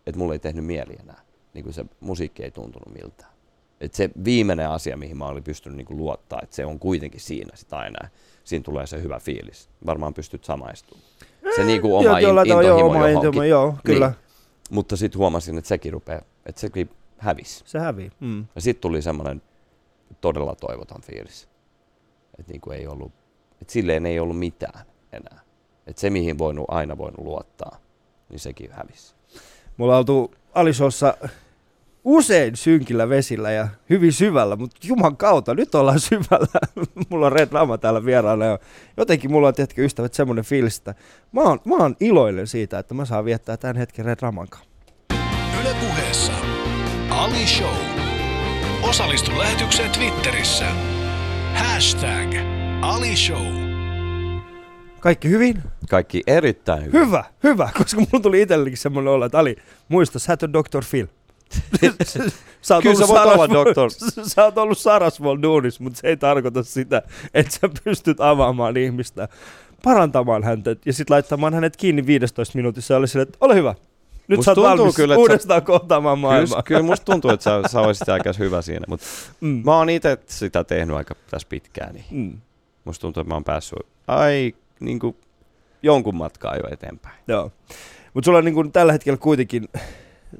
[0.07, 1.21] että mulla ei tehnyt mieli enää.
[1.55, 3.33] Niin kun se musiikki ei tuntunut miltään.
[3.81, 7.57] Et se viimeinen asia, mihin mä olin pystynyt niin luottaa, että se on kuitenkin siinä
[7.57, 8.09] sitä aina.
[8.45, 9.71] Siinä tulee se hyvä fiilis.
[9.87, 11.07] Varmaan pystyt samaistumaan.
[11.57, 14.07] Se niin kuin oma joo, in, intohimo joo, oma intohimo, joo, kyllä.
[14.07, 14.16] Niin.
[14.71, 17.64] Mutta sitten huomasin, että sekin rupeaa, että sekin hävisi.
[17.66, 18.11] Se hävii.
[18.21, 18.47] Mm.
[18.55, 19.42] Ja sitten tuli semmoinen
[20.21, 21.49] todella toivoton fiilis.
[22.38, 23.12] Että niin kuin ei ollut,
[23.62, 25.40] että silleen ei ollut mitään enää.
[25.87, 27.79] Että se, mihin voinut, aina voinut luottaa,
[28.29, 29.14] niin sekin hävisi.
[29.77, 31.14] Mulla on oltu Alisossa
[32.07, 36.61] usein synkillä vesillä ja hyvin syvällä, mutta juman kautta, nyt ollaan syvällä.
[37.11, 38.59] mulla on Red Rama täällä vieraana ja
[38.97, 40.95] jotenkin mulla on, tiedätkö, ystävät, semmoinen fiilis, että
[41.33, 44.71] mä oon, mä oon iloinen siitä, että mä saan viettää tämän hetken Red Raman kanssa.
[45.61, 46.33] Yle puheessa
[47.11, 47.77] Ali Show.
[48.83, 50.66] Osallistu lähetykseen Twitterissä.
[51.55, 52.35] Hashtag
[52.83, 53.47] Ali Show.
[55.01, 55.62] Kaikki hyvin?
[55.90, 57.01] Kaikki erittäin hyvin.
[57.01, 59.57] Hyvä, hyvä, koska mulla tuli itsellekin semmoinen olla, että Ali,
[59.88, 60.85] muista, sä et ole Dr.
[60.90, 61.07] Phil.
[62.62, 66.09] Sä oot Kyllä ollut sä voit olla Sarasvuon- sä oot ollut Sarasvuon duunissa, mutta se
[66.09, 67.02] ei tarkoita sitä,
[67.35, 69.28] että sä pystyt avaamaan ihmistä,
[69.82, 73.74] parantamaan häntä ja sitten laittamaan hänet kiinni 15 minuutissa ja oli sille, että ole hyvä.
[74.28, 76.62] Nyt Musta sä oot valmis kyllä, että sä- uudestaan kohtaamaan maailmaa.
[76.62, 79.06] Kyllä, kyllä musta tuntuu, että sä, sä olisit aika hyvä siinä, mutta
[79.40, 79.62] Mm.
[79.64, 82.38] mä oon itse sitä tehnyt aika tässä pitkään, niin Mm.
[82.85, 85.16] musta tuntuu, että mä oon päässyt ai, niin kuin,
[85.82, 87.14] jonkun matkaa jo eteenpäin.
[87.28, 87.52] Joo.
[88.14, 89.68] Mutta sulla on niin kuin tällä hetkellä kuitenkin,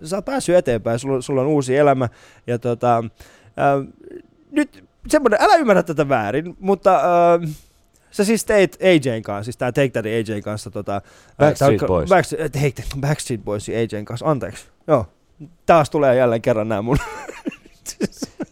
[0.03, 2.09] sä oot päässyt eteenpäin, sulla, sulla on uusi elämä.
[2.47, 3.05] Ja tota,
[3.57, 3.77] ää,
[4.51, 7.39] nyt semmoinen, älä ymmärrä tätä väärin, mutta ää,
[8.11, 10.71] sä siis teit AJn kanssa, siis tää Take That AJn kanssa.
[10.71, 11.03] Tota,
[11.39, 12.09] Backstreet tää- Boys.
[12.09, 14.65] Backstreet, hei, Backstreet Boys AJn kanssa, anteeksi.
[14.87, 15.07] Joo.
[15.67, 16.97] Taas tulee jälleen kerran nämä mun...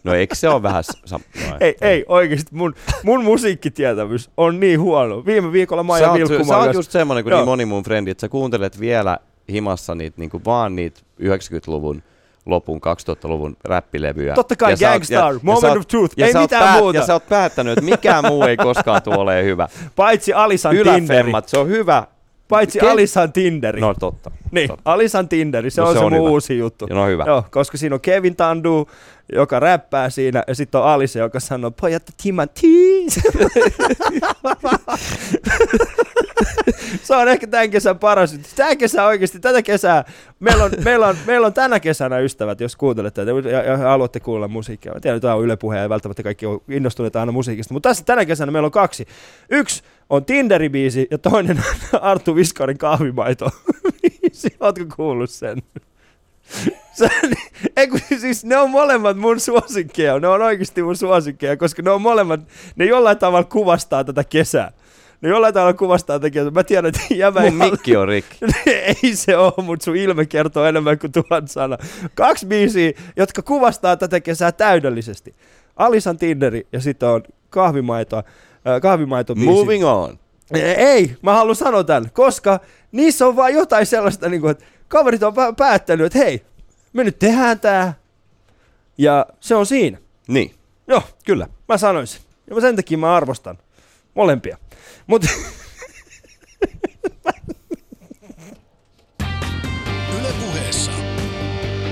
[0.03, 0.83] No eikö se ole vähän...
[0.83, 5.25] s- Sa- no, ei, ei, oikeesti mun, mun musiikkitietävyys on niin huono.
[5.25, 7.39] Viime viikolla Maija Vilkkumaan sä oot just semmoinen kuin Joo.
[7.39, 9.17] niin moni mun frendi, että sä kuuntelet vielä
[9.51, 12.03] himassa niitä, niin kuin vaan niitä 90-luvun
[12.45, 14.33] lopun 2000-luvun räppilevyjä.
[14.33, 16.33] Totta kai Ja sä oot- Gangstar, ja- ja Moment sä oot- of Truth, ja ei
[16.33, 16.97] mitään muuta.
[16.99, 19.67] Ja sä oot päättänyt, että mikään muu ei koskaan tule olemaan hyvä.
[19.95, 21.31] Paitsi Alisan Tinderi.
[21.45, 22.07] Se on hyvä.
[22.47, 23.81] Paitsi Ken- Alisan Tinderi.
[23.81, 24.31] No totta.
[24.51, 24.91] Niin, Totta.
[24.93, 26.29] Alisan Tinderi, se No on se se, on mun hyvä.
[26.31, 26.85] uusi juttu.
[26.89, 27.23] Ja no hyvä.
[27.27, 28.87] Joo, koska siinä on Kevin Tandu,
[29.33, 33.05] joka räppää siinä, ja sitten on Alice, joka sanoo, pojat Timothy.
[37.03, 38.39] se on ehkä tämän kesän paras.
[38.55, 40.03] Tämä kesä oikeasti, tätä kesää,
[40.39, 44.47] meillä on, meillä on, meillä on tänä kesänä ystävät, jos kuuntelette ja, ja haluatte kuulla
[44.47, 44.93] musiikkia.
[44.93, 48.03] Mä tiedän, että tämä on Yle ja välttämättä kaikki on innostuneita aina musiikista, mutta tässä
[48.03, 49.07] tänä kesänä meillä on kaksi.
[49.49, 51.57] Yksi on Tinderi-biisi ja toinen
[51.93, 53.45] on Arttu Viskarin kahvimaito.
[54.59, 55.61] Ootko kuullut sen?
[56.95, 57.09] Se,
[57.77, 61.91] ei kun, siis ne on molemmat mun suosikkeja, ne on oikeasti mun suosikkeja, koska ne
[61.91, 62.39] on molemmat,
[62.75, 64.71] ne jollain tavalla kuvastaa tätä kesää.
[65.21, 66.51] Ne jollain tavalla kuvastaa tätä kesää.
[66.51, 68.37] Mä tiedän, että jämä ei Mun mikki on rikki.
[69.03, 71.77] ei se ole, mutta sun ilme kertoo enemmän kuin tuhat sana.
[72.15, 75.35] Kaksi biisiä, jotka kuvastaa tätä kesää täydellisesti.
[75.75, 79.49] Alisan Tinderi ja sitten on kahvimaito, äh, kahvimaito biisi.
[79.49, 80.19] Moving on.
[80.77, 82.59] Ei, mä haluan sanoa tämän, koska
[82.91, 86.45] niissä on vaan jotain sellaista, niin kuin, että kaverit on pä- päättänyt, että hei,
[86.95, 87.93] me nyt tehdään tää.
[88.97, 89.97] Ja se on siinä.
[90.27, 90.55] Niin.
[90.87, 92.21] Joo, kyllä, mä sanoisin.
[92.49, 93.57] Ja mä sen takia mä arvostan
[94.13, 94.57] molempia.
[95.07, 95.27] Mutta
[100.19, 100.91] Yle puheessa.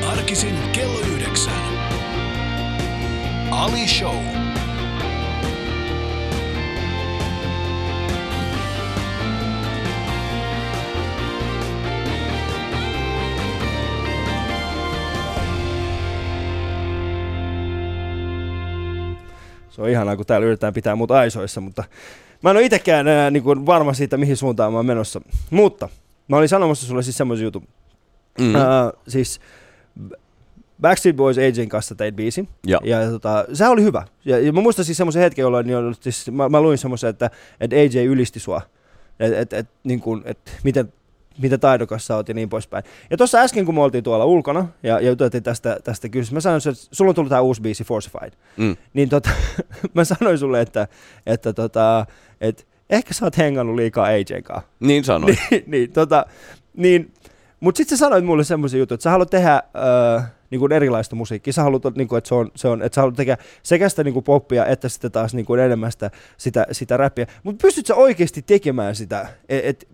[0.08, 1.64] Arkisin kello yhdeksän.
[3.52, 4.43] Ali Show.
[19.74, 21.84] Se on ihanaa, kun täällä yritetään pitää mut aisoissa, mutta
[22.42, 25.22] mä en ole itsekään enää niin kuin varma siitä, mihin suuntaan mä oon menossa.
[25.50, 25.90] Mutta
[26.28, 27.68] mä olin sanomassa sulle siis semmoisen jutun.
[28.40, 28.46] Mm.
[28.46, 28.56] Mm.
[28.56, 29.40] Uh, siis
[30.82, 32.48] Backstreet Boys AJn kanssa teit biisin.
[32.64, 32.82] Joo.
[32.84, 34.04] Ja tota, se oli hyvä.
[34.26, 37.10] Ja, ja mä muistan siis semmoisen hetken, jolloin niin oli, siis, mä, mä, luin semmoisen,
[37.10, 38.62] että, että AJ ylisti sua.
[39.20, 40.94] Että et, et, niin kuin, et, miten,
[41.38, 42.84] miten taidokas sä oot ja niin poispäin.
[43.10, 46.60] Ja tuossa äsken, kun me oltiin tuolla ulkona ja, ja juteltiin tästä, tästä kysymyksestä, mä
[46.60, 48.34] sanoin, että sulla on tullut tää uusi biisi Forcified.
[48.58, 48.78] Mm.
[48.94, 49.30] Niin tota,
[49.94, 50.88] mä sanoin sulle, että,
[51.26, 52.06] että, tota,
[52.42, 54.08] että ehkä sä oot hengannut liikaa
[54.44, 54.70] kanssa.
[54.80, 55.38] Niin sanoin.
[55.52, 56.26] niin, niin, tota,
[56.78, 57.14] niin,
[57.60, 60.22] mutta sitten sä sanoit mulle semmoisen jutun, että sä haluat tehdä öö,
[60.54, 61.54] niin kuin erilaista musiikkia.
[61.54, 64.04] Sä haluat, niin kuin, että, se on, se on, että sä haluat tehdä sekä sitä
[64.04, 67.28] niin kuin poppia, että sitten taas niin kuin enemmän sitä, sitä, sitä räppiä.
[67.44, 69.28] Mutta pystyt sä oikeasti tekemään sitä?
[69.50, 69.88] Et, et,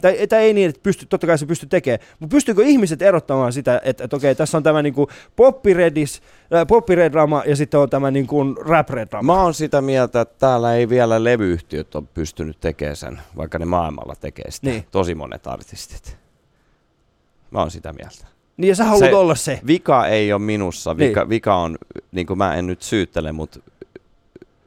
[0.00, 3.52] tai, tai ei niin, että pystyt, totta kai sä pystyt tekemään, mutta pystyykö ihmiset erottamaan
[3.52, 6.22] sitä, että, että okei, tässä on tämä niin kuin poppiredis,
[6.54, 9.22] äh, poppiredrama ja sitten on tämä niin kuin rap-redrama.
[9.22, 13.64] Mä oon sitä mieltä, että täällä ei vielä levyyhtiöt ole pystynyt tekemään sen, vaikka ne
[13.64, 14.66] maailmalla tekee sitä.
[14.66, 14.86] Niin.
[14.90, 16.16] Tosi monet artistit.
[17.50, 18.32] Mä oon sitä mieltä.
[18.62, 19.60] Niin ja sä haluat Se- olla se.
[19.66, 21.28] Vika ei ole minussa, vika, Niin.
[21.28, 21.78] vika on,
[22.12, 23.60] niin kuin mä en nyt syyttele, mutta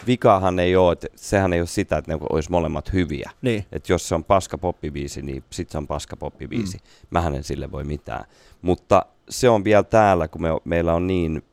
[0.08, 3.32] vikahan ei ole, että sehän ei ole sitä, että ne olisi molemmat hyviä.
[3.42, 3.66] Niin.
[3.72, 6.78] Että jos se on paska poppibiisi, niin sit se on paska poppibiisi.
[6.78, 6.84] Mm.
[7.10, 8.26] Mähän en sille voi mitään.
[8.62, 11.44] Mutta se on vielä täällä, kun me, meillä on niin,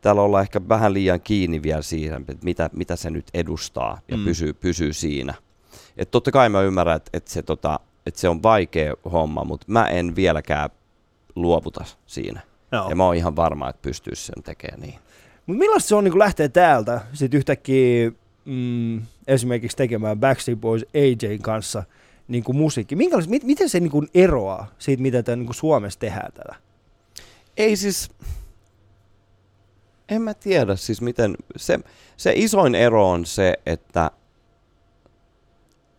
[0.00, 4.16] täällä ollaan ehkä vähän liian kiinni vielä siihen, että mitä, mitä se nyt edustaa ja
[4.16, 4.24] Mm.
[4.24, 5.34] pysyy, pysyy siinä.
[5.96, 9.66] Et totta kai mä ymmärrän, että, että, se, tota, että se on vaikea homma, mutta
[9.68, 10.70] mä en vieläkään
[11.42, 12.40] luovuta siinä.
[12.72, 12.90] Joo.
[12.90, 14.98] Ja mä oon ihan varma, että pystyisi sen tekemään niin.
[15.46, 18.10] Mutta millaista se on niin lähteä täältä sit yhtäkkiä
[18.44, 21.82] mm, esimerkiksi tekemään Backstreet Boys AJn kanssa
[22.28, 22.96] niin kuin musiikki?
[22.96, 26.54] Minkälais, mit, miten se niin kuin eroaa siitä, mitä tää, niin kuin Suomessa tehdään tätä?
[27.56, 28.10] Ei siis,
[30.08, 31.78] en mä tiedä siis miten, se,
[32.16, 34.10] se isoin ero on se, että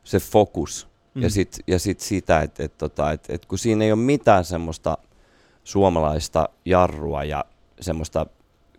[0.03, 1.21] se fokus mm.
[1.21, 4.45] ja sitten ja sit sitä, että et, tota, et, et kun siinä ei ole mitään
[4.45, 4.97] semmoista
[5.69, 7.45] suomalaista jarrua ja
[7.81, 8.25] semmoista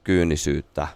[0.04, 0.88] kyynisyyttä,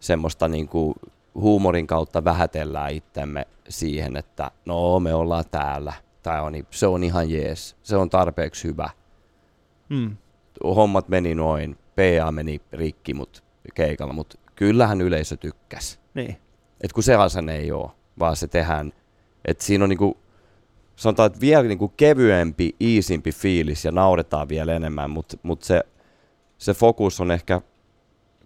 [0.00, 0.94] semmoista niinku
[1.34, 5.92] huumorin kautta vähätellään itsemme siihen, että no me ollaan täällä,
[6.22, 8.90] tai on, se on ihan jees, se on tarpeeksi hyvä
[9.88, 10.16] Mm.
[10.64, 13.44] hommat meni noin, PA meni rikki mut
[13.74, 16.00] keikalla, mutta kyllähän yleisö tykkäs.
[16.14, 16.36] Niin.
[16.80, 18.92] Et kun se asenne ei ole, vaan se tehdään,
[19.44, 20.16] että siinä on niinku,
[20.98, 25.82] sanotaan, että vielä niinku kevyempi, iisimpi fiilis ja nauretaan vielä enemmän, mutta mut se,
[26.58, 27.60] se fokus on ehkä,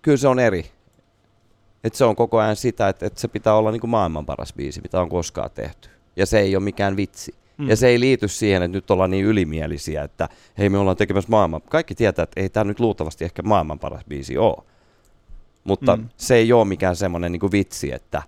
[0.03, 0.67] kyllä se on eri.
[1.85, 4.81] Et se on koko ajan sitä, että et se pitää olla niinku maailman paras biisi,
[4.81, 5.89] mitä on koskaan tehty.
[6.17, 7.35] Ja se ei ole mikään vitsi.
[7.59, 7.69] Mm.
[7.69, 11.31] Ja se ei liity siihen, että nyt ollaan niin ylimielisiä, että hei me ollaan tekemässä
[11.31, 11.63] maailman.
[11.63, 14.65] Kaikki tietää, että ei tämä nyt luultavasti ehkä maailman paras biisi ole.
[15.65, 16.09] Mutta mm.
[16.17, 18.23] se ei ole mikään semmoinen niin vitsi, että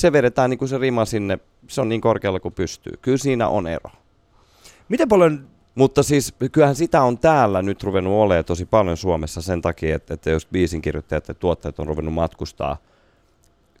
[0.00, 2.92] se vedetään niin kuin se rima sinne, se on niin korkealla kuin pystyy.
[3.02, 3.90] Kyllä siinä on ero.
[4.88, 5.46] Miten paljon...
[5.74, 10.14] Mutta siis kyllähän sitä on täällä nyt ruvennut olemaan tosi paljon Suomessa sen takia, että,
[10.14, 12.76] että jos biisinkirjoittajat ja tuottajat on ruvennut matkustaa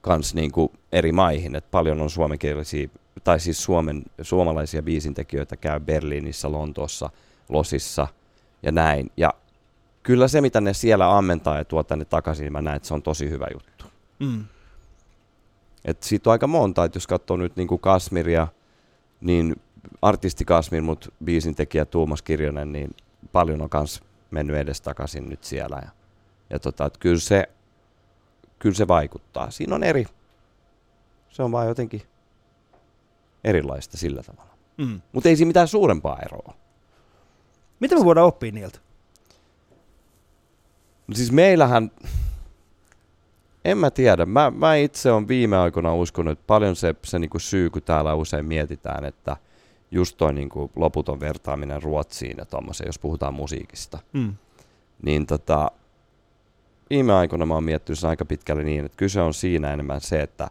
[0.00, 2.88] kans niin kuin eri maihin, että paljon on suomenkielisiä
[3.24, 7.10] tai siis Suomen, suomalaisia biisintekijöitä käy Berliinissä, Lontoossa,
[7.48, 8.08] Losissa
[8.62, 9.10] ja näin.
[9.16, 9.34] Ja
[10.02, 12.94] kyllä se, mitä ne siellä ammentaa ja tuo tänne takaisin, niin mä näen, että se
[12.94, 13.84] on tosi hyvä juttu.
[14.18, 14.44] Mm.
[15.84, 18.48] Et siitä on aika monta, että jos katsoo nyt niin kuin Kasmiria,
[19.20, 19.56] niin
[20.02, 22.90] artisti Kasmir, mutta biisintekijä Tuomas Kirjonen, niin
[23.32, 25.80] paljon on kans mennyt edestakaisin nyt siellä.
[25.82, 25.90] Ja,
[26.50, 27.48] ja tota, että kyllä, se,
[28.58, 29.50] kyllä se vaikuttaa.
[29.50, 30.06] Siinä on eri.
[31.28, 32.02] Se on vaan jotenkin
[33.44, 34.54] erilaista sillä tavalla.
[34.76, 35.00] Mm.
[35.12, 36.54] Mutta ei siinä mitään suurempaa eroa.
[37.80, 38.78] Mitä me voidaan oppia niiltä?
[41.06, 41.90] No siis meillähän,
[43.64, 47.38] en mä tiedä, mä, mä itse on viime aikoina uskonut, että paljon se, se niinku
[47.38, 49.36] syy, kun täällä usein mietitään, että
[49.90, 54.34] just toi niinku loputon vertaaminen Ruotsiin ja tommoseen, jos puhutaan musiikista, Mm.
[55.02, 55.70] niin tota,
[56.90, 60.20] viime aikoina mä oon miettinyt sen aika pitkälle niin, että kyse on siinä enemmän se,
[60.20, 60.48] että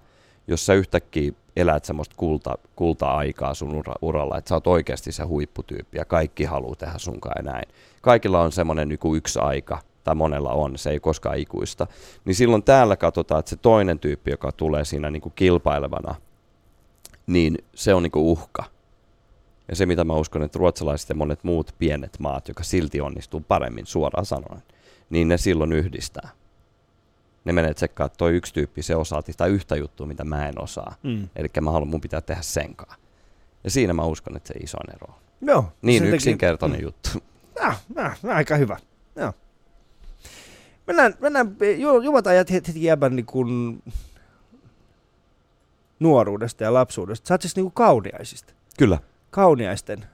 [0.48, 5.24] jos sä yhtäkkiä elät semmoista kulta, kulta-aikaa sun ura, uralla, että sä oot oikeasti se
[5.24, 7.66] huipputyyppi ja kaikki haluaa tehdä sunkaan ja näin.
[8.02, 11.88] Kaikilla on semmoinen niinku yksi aika, tai monella on, se ei koskaan ikuista.
[12.26, 16.16] Niin silloin täällä katsotaan, että se toinen tyyppi, joka tulee siinä niinku kilpailevana,
[17.28, 18.64] niin se on niinku uhka.
[19.68, 23.42] Ja se, mitä mä uskon, että ruotsalaiset ja monet muut pienet maat, joka silti onnistuu
[23.48, 24.64] paremmin suoraan sanoen,
[25.10, 26.30] niin ne silloin yhdistää.
[27.46, 30.62] Ne menee tsekkaa, että toi yksi tyyppi, se osaa tai yhtä juttua, mitä mä en
[30.62, 30.96] osaa.
[31.04, 31.28] Mm.
[31.36, 33.00] Eli mä haluan, mun pitää tehdä senkaan.
[33.64, 35.16] Ja siinä mä uskon, että se isoin ero on.
[35.42, 35.66] Joo.
[35.82, 36.84] Niin takia- yksinkertainen Mm.
[36.84, 37.10] juttu.
[37.62, 38.78] Ah, ah, aika hyvä.
[39.16, 39.34] Joo.
[40.88, 43.84] Mennään, mennään ju, juvataan heti, heti jäbän niin kuin
[46.00, 47.28] nuoruudesta ja lapsuudesta.
[47.28, 48.54] Sä oot siis niin kuin kauniaisista.
[48.78, 48.98] Kyllä,
[49.30, 50.06] Kauniaisten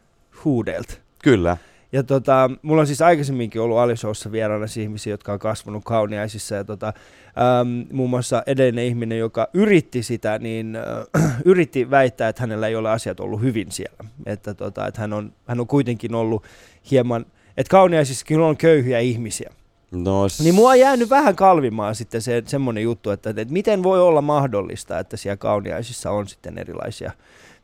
[0.45, 0.93] huudeilta.
[1.23, 1.57] kyllä.
[1.91, 6.55] Ja tota, mulla on siis aikaisemminkin ollut Alisoussa vieraana ihmisiä, jotka on kasvanut kauniaisissa.
[6.55, 10.77] Ja tota, äm, muun muassa edellinen ihminen, joka yritti sitä, niin
[11.15, 14.03] äh, yritti väittää, että hänellä ei ole asiat ollut hyvin siellä.
[14.25, 16.43] Että, tota, että hän, on, hän on kuitenkin ollut
[16.91, 17.25] hieman,
[17.57, 19.51] että kauniaisissa kyllä on köyhiä ihmisiä.
[19.91, 23.83] No, s- Niin mua on jäänyt vähän kalvimaan sitten se, semmoinen juttu, että, että miten
[23.83, 27.11] voi olla mahdollista, että siellä kauniaisissa on sitten erilaisia.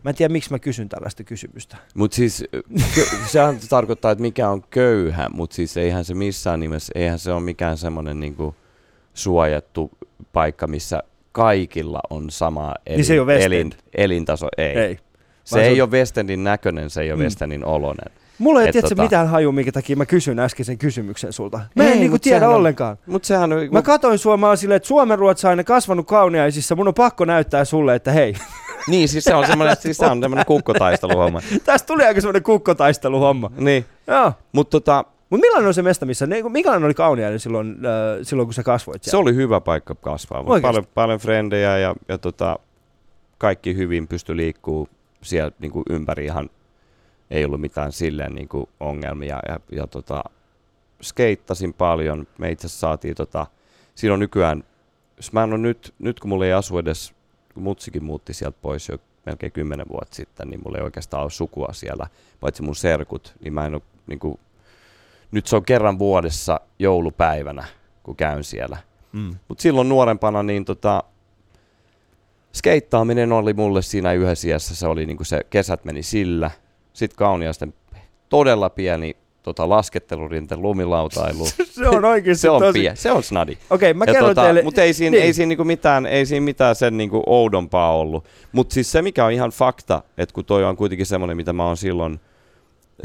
[0.03, 1.77] Mä en tiedä, miksi mä kysyn tällaista kysymystä.
[1.95, 2.43] Mut siis
[3.31, 7.41] sehän tarkoittaa, että mikä on köyhä, mutta siis eihän se missään nimessä, eihän se ole
[7.41, 8.55] mikään semmoinen niinku
[9.13, 9.91] suojattu
[10.33, 14.47] paikka, missä kaikilla on sama elin, Niin se ei ole elin, elintaso.
[14.57, 14.77] Ei.
[14.77, 14.99] Ei.
[15.43, 17.23] Se Vaan ei se- ole West Endin näköinen, se ei ole Mm.
[17.23, 18.11] West Endin oloinen.
[18.39, 21.61] Mulla ei tiedä tota- mitään haju, minkä takia mä kysyn äsken sen kysymyksen sulta.
[21.75, 22.97] Mä Ei, en niinku mut tiedä sehän on- ollenkaan.
[23.05, 23.59] Mutta sehän on...
[23.71, 27.95] Mä katoin sua, mä oon silleen, että suomenruotsalainen kasvanut kauniaisissa, mun on pakko näyttää sulle,
[27.95, 28.33] että hei,
[28.87, 31.41] niin, siis se on semmoinen, siis se on semmoinen kukkotaisteluhomma.
[31.65, 33.51] tästä tuli aika semmoinen kukkotaisteluhomma.
[33.57, 34.33] Niin, Joo.
[34.51, 38.47] mutta tota, Mut millainen on se mesta, missä, ne- millainen oli kauniainen silloin, äh, silloin
[38.47, 39.21] kun sä kasvoit se siellä?
[39.21, 40.43] oli hyvä paikka kasvaa.
[40.43, 42.59] Mut paljon, paljon frendejä ja, ja tota,
[43.37, 44.89] kaikki hyvin pysty liikkuu
[45.21, 46.49] siellä niin kuin ympäri ihan
[47.31, 49.39] ei ollut mitään silleen niin kuin ongelmia.
[49.47, 50.23] Ja, ja tota,
[51.03, 52.27] skeittasin paljon.
[52.37, 53.47] Me itse asiassa saatiin, tota,
[53.95, 54.63] siinä on nykyään,
[55.17, 57.13] jos mä en ole nyt, nyt kun mulla ei asu edes,
[57.53, 61.31] kun mutsikin muutti sieltä pois jo melkein kymmenen vuotta sitten, niin mulla ei oikeastaan ole
[61.31, 62.07] sukua siellä,
[62.39, 64.39] paitsi mun serkut, niin mä en ole, niin kuin,
[65.31, 67.65] nyt se on kerran vuodessa joulupäivänä,
[68.03, 68.77] kun käyn siellä.
[69.11, 69.35] Mm.
[69.47, 71.03] Mutta silloin nuorempana niin tota,
[72.53, 76.51] skeittaaminen oli mulle siinä yhdessä iässä, se oli niinku se, kesät meni sillä.
[76.95, 77.73] Sitten kauniaisten
[78.29, 81.45] todella pieni tota, laskettelurinten lumilautailu.
[81.75, 82.79] se on oikein se on tosi...
[82.79, 83.57] pie, se on snadi.
[83.69, 84.61] Okei, mä Ja kerron tota, teille...
[84.61, 85.23] Mutta ei siinä, niin.
[85.23, 88.25] ei siinä, niinku mitään, ei siinä mitään sen niinku oudompaa ollut.
[88.51, 91.65] Mutta siis se, mikä on ihan fakta, että kun toi on kuitenkin semmoinen, mitä mä
[91.65, 92.19] oon silloin,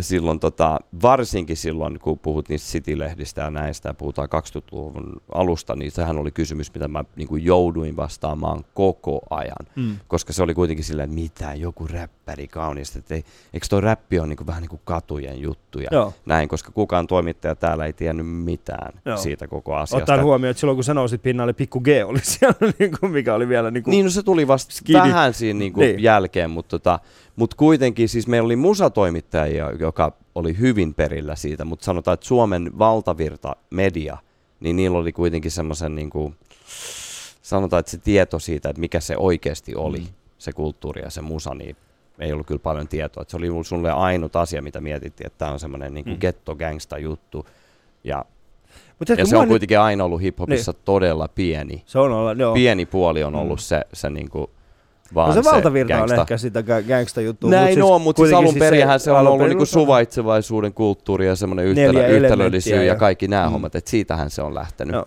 [0.00, 5.90] silloin tota, varsinkin silloin, kun puhut niistä City-lehdistä ja näistä, ja puhutaan 2000-luvun alusta, niin
[5.90, 9.66] sehän oli kysymys, mitä mä niinku jouduin vastaamaan koko ajan.
[9.76, 9.96] Mm.
[10.08, 13.24] Koska se oli kuitenkin silleen, että mitä, joku räppäri kaunista, että ei,
[13.54, 15.88] eikö toi räppi ole niinku vähän niin kuin katujen juttuja.
[15.92, 16.14] Joo.
[16.26, 19.16] Näin, koska kukaan toimittaja täällä ei tiennyt mitään Joo.
[19.16, 19.96] siitä koko asiasta.
[19.96, 23.34] Ottaen huomioon, että silloin kun sä nousit pinnalle, pikku G oli siellä, niin kuin, mikä
[23.34, 23.90] oli vielä niin kuin...
[23.92, 24.98] Niin, no se tuli vasta Skidi.
[24.98, 26.02] vähän siinä niinku Niin.
[26.02, 26.98] jälkeen, mutta tota,
[27.40, 32.70] mut kuitenkin siis meillä oli musatoimittaja, joka oli hyvin perillä siitä, mutta sanotaan, että Suomen
[32.78, 34.16] valtavirta media,
[34.60, 36.34] niin niillä oli kuitenkin semmoisen niinku,
[37.42, 40.04] sanotaan, että se tieto siitä, että mikä se oikeasti oli, Mm.
[40.04, 40.10] mm.
[40.38, 41.76] se kulttuuri ja se musa, niin
[42.18, 43.22] ei ollut kyllä paljon tietoa.
[43.22, 46.16] Et se oli sulle ainut asia, mitä mietittiin, että tämä on semmoinen niinku Mm.
[46.16, 46.20] mm.
[46.20, 47.46] ghetto-gangsta juttu.
[48.04, 48.24] Ja,
[48.98, 50.80] Mut ja se on nyt- kuitenkin aina ollut hiphopissa niin.
[50.84, 51.82] todella pieni.
[51.86, 52.54] Se on olla, joo.
[52.54, 53.38] Pieni puoli on Mm.
[53.38, 54.50] ollut se, se niinku,
[55.14, 56.20] vaan No se valtavirta on gangsta.
[56.20, 57.50] ehkä sitä ga- gangsta-juttua.
[57.50, 59.82] Näin mut siis on, mutta siis alun perinhän se on alun ollut niinku se on-
[59.82, 62.08] suvaitsevaisuuden kulttuuri ja semmoinen yhtälö,
[62.66, 63.48] ja, ja- kaikki nämä Mm.
[63.48, 63.52] mm.
[63.52, 64.94] hommat, että siitähän se on lähtenyt.
[64.94, 65.04] Joo.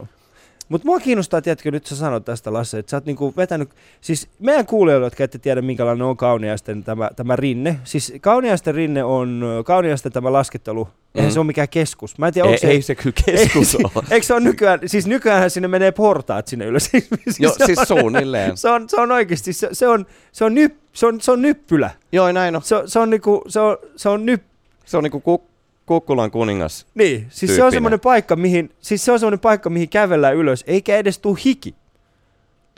[0.74, 3.70] Mutta mua kiinnostaa, tiedätkö, nyt sä sanot tästä Lasse, että sä oot niinku vetänyt,
[4.02, 9.04] siis meidän kuulijoille, jotka ette tiedä minkälainen on Kauniaisten tämä, tämä rinne, siis Kauniaisten rinne
[9.04, 10.92] on, Kauniaisten tämä laskettelu, mm.
[11.16, 11.34] eihän Mhm.
[11.34, 12.18] se ole mikään keskus.
[12.18, 14.04] Mä en tiedä, Ei, se, ei se kyllä keskus ei, ole.
[14.12, 16.84] Eikö se on nykyään, siis nykyään sinne menee portaat sinne ylös.
[16.94, 18.58] siis Joo, se siis on, suunnilleen.
[18.58, 21.42] se on, se on oikeasti, se, se, on, se, on nyp, se, on, se on
[21.42, 21.90] nyppylä.
[22.12, 22.62] Joo, näin on.
[22.62, 24.44] Se, se on niinku, se on, se on nyp,
[24.86, 25.53] Se on niinku kuk-
[25.86, 26.86] Kukkulan kuningas.
[26.94, 30.64] niin, siis se on semmoinen paikka, mihin, siis se on semmoinen paikka, mihin kävellään ylös,
[30.68, 31.76] eikä edes tuu hiki.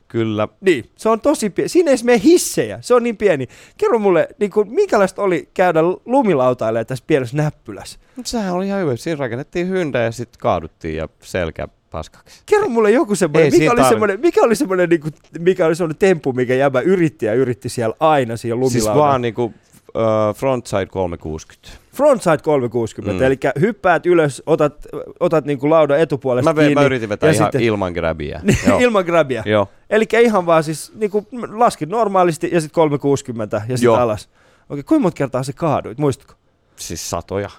[0.08, 0.47] Kyllä.
[0.62, 1.70] Niin, se on tosi pieni.
[1.70, 3.47] Siinä ei mene hissejä, se on niin pieni.
[3.78, 7.99] Kerro mulle, niin kuin, minkälaista oli käydä lumilautailemaan tässä pienessä näppylässä?
[8.16, 8.95] Mut sehän oli ihan hyvä.
[8.95, 12.41] Siinä rakennettiin hyndä ja sitten kaaduttiin ja selkä paskaksi.
[12.45, 15.97] Kerro mulle joku semmoinen, mikä oli semmoinen, mikä oli semmoinen, niin kuin, mikä oli semmoinen
[15.97, 19.08] temppu, mikä jäbä yritti ja yritti siellä aina siellä Siis lumilaudalla.
[19.08, 19.53] vaan niinku
[19.96, 21.70] uh, frontside 360.
[21.96, 23.26] Frontside 360, Mm.
[23.28, 24.88] eli hyppäät ylös, otat,
[25.20, 26.76] otat niin kuin laudan etupuolesta Mä, kiinni.
[26.76, 28.39] mä yritin vetää ja ihan sitten- ilman grabia.
[28.68, 28.80] Joo.
[28.80, 29.43] ilman grabia.
[29.46, 29.68] Joo.
[29.89, 34.30] Eli ihan vaan siis niin kuin laskit normaalisti ja sitten 360 ja sitten alas.
[34.70, 36.34] Okei, kuinka monta kertaa se kaaduit, muistatko?
[36.76, 37.50] Siis satoja.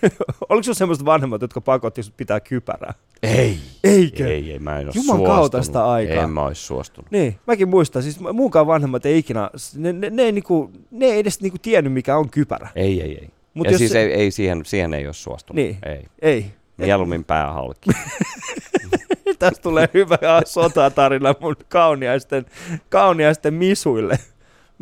[0.48, 2.94] Oliko sun semmoiset vanhemmat, jotka pakotti sut pitää kypärää?
[3.22, 3.58] Ei.
[3.84, 4.28] Eikö?
[4.28, 5.26] Ei, ei, mä en oo Juman suostunut.
[5.36, 6.22] kautaista aikaa.
[6.24, 7.10] En mä ois suostunut.
[7.10, 8.02] Niin, mäkin muistan.
[8.02, 11.92] Siis muunkaan vanhemmat ei ikinä, ne, ne, ne, ei, niinku, ne ei edes niinku tiennyt
[11.92, 12.68] mikä on kypärä.
[12.74, 13.28] Ei, ei, ei.
[13.54, 15.56] Mut ja jos siis se- ei, ei siihen, siihen ei ole suostunut.
[15.56, 15.78] Niin.
[15.82, 16.06] Ei.
[16.22, 16.46] Ei.
[16.76, 17.90] Mieluummin pää halki.
[19.38, 22.46] Tästä tulee hyvä sotatarina mun kauniaisten,
[22.88, 24.18] kauniaisten misuille.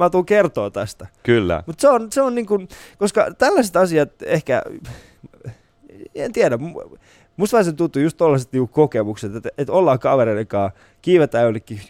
[0.04, 1.06] Mä tuun kertoa tästä.
[1.22, 1.62] Kyllä.
[1.66, 4.62] Mutta se on, se on niin kuin, koska tällaiset asiat ehkä,
[6.14, 6.98] en tiedä, mu-
[7.36, 11.80] musta vähän se tuntuu just tollaiset niinku kokemukset, että, että ollaan kavereiden kanssa, kiivetään jollekin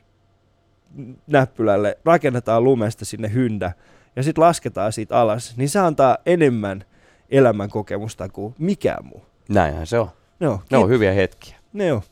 [1.26, 3.72] näppylälle, rakennetaan lumesta sinne hyndä
[4.16, 6.84] ja sitten lasketaan siitä alas, niin se antaa enemmän
[7.30, 9.24] elämän kokemusta kuin mikään muu.
[9.48, 10.08] Näinhän se on.
[10.40, 11.56] Joo, Ne on hyviä hetkiä.
[11.72, 12.02] ne on.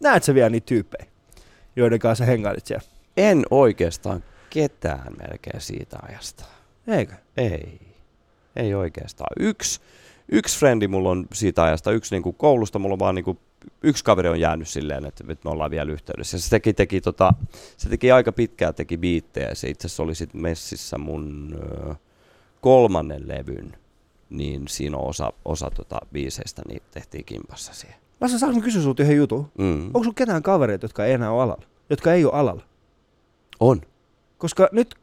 [0.00, 1.06] Näet sä vielä niitä tyyppejä,
[1.76, 2.84] joiden kanssa hengailit siellä?
[3.20, 6.44] En oikeastaan ketään melkein siitä ajasta.
[6.86, 7.14] Eikö?
[7.36, 7.80] Ei.
[8.56, 9.30] Ei oikeastaan.
[9.40, 9.80] Yksi,
[10.32, 13.38] yksi frendi mulla on siitä ajasta, yksi niinku koulusta, mulla on vaan niinku,
[13.82, 16.38] yksi kaveri on jäänyt silleen, että, me ollaan vielä yhteydessä.
[16.38, 17.34] Se teki, teki, tota,
[17.76, 21.94] se teki aika pitkään, teki biittejä se itse asiassa oli sitten messissä mun ö,
[22.60, 23.76] kolmannen levyn,
[24.30, 27.96] niin siinä on osa, osa tota biiseistä, niin tehtiin kimpassa siihen.
[28.20, 29.52] Mä saanko kysyä sulta yhden jutun?
[29.58, 29.84] Mm.
[29.86, 31.64] Onko sulla ketään kavereita, jotka ei enää ole alalla?
[31.90, 32.69] Jotka ei ole alalla?
[33.60, 33.80] On.
[34.38, 34.94] Koska nyt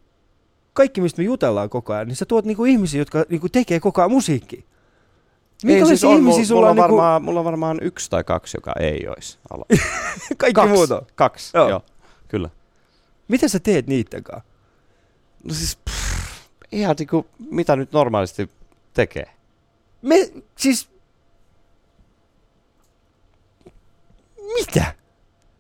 [0.74, 4.02] kaikki, mistä me jutellaan koko ajan, niin sä tuot niinku ihmisiä, jotka niinku tekee koko
[4.02, 4.62] ajan musiikkia.
[5.64, 8.24] Minkälaisia siis on, ihmisiä mulla, sulla mulla, on niinku, varmaan, mulla on varmaan yksi tai
[8.24, 9.66] kaksi, joka ei olisi ala.
[10.38, 11.02] kaikki kaksi, muut on?
[11.16, 11.70] Kaksi, Joo.
[11.70, 11.82] joo.
[12.28, 12.50] Kyllä.
[13.28, 14.50] Mitä sä teet niitten kanssa?
[15.44, 18.50] No siis, pff, ihan niinku, mitä nyt normaalisti
[18.94, 19.32] tekee.
[20.02, 20.16] Me,
[20.56, 20.90] siis...
[24.60, 24.96] Mitä?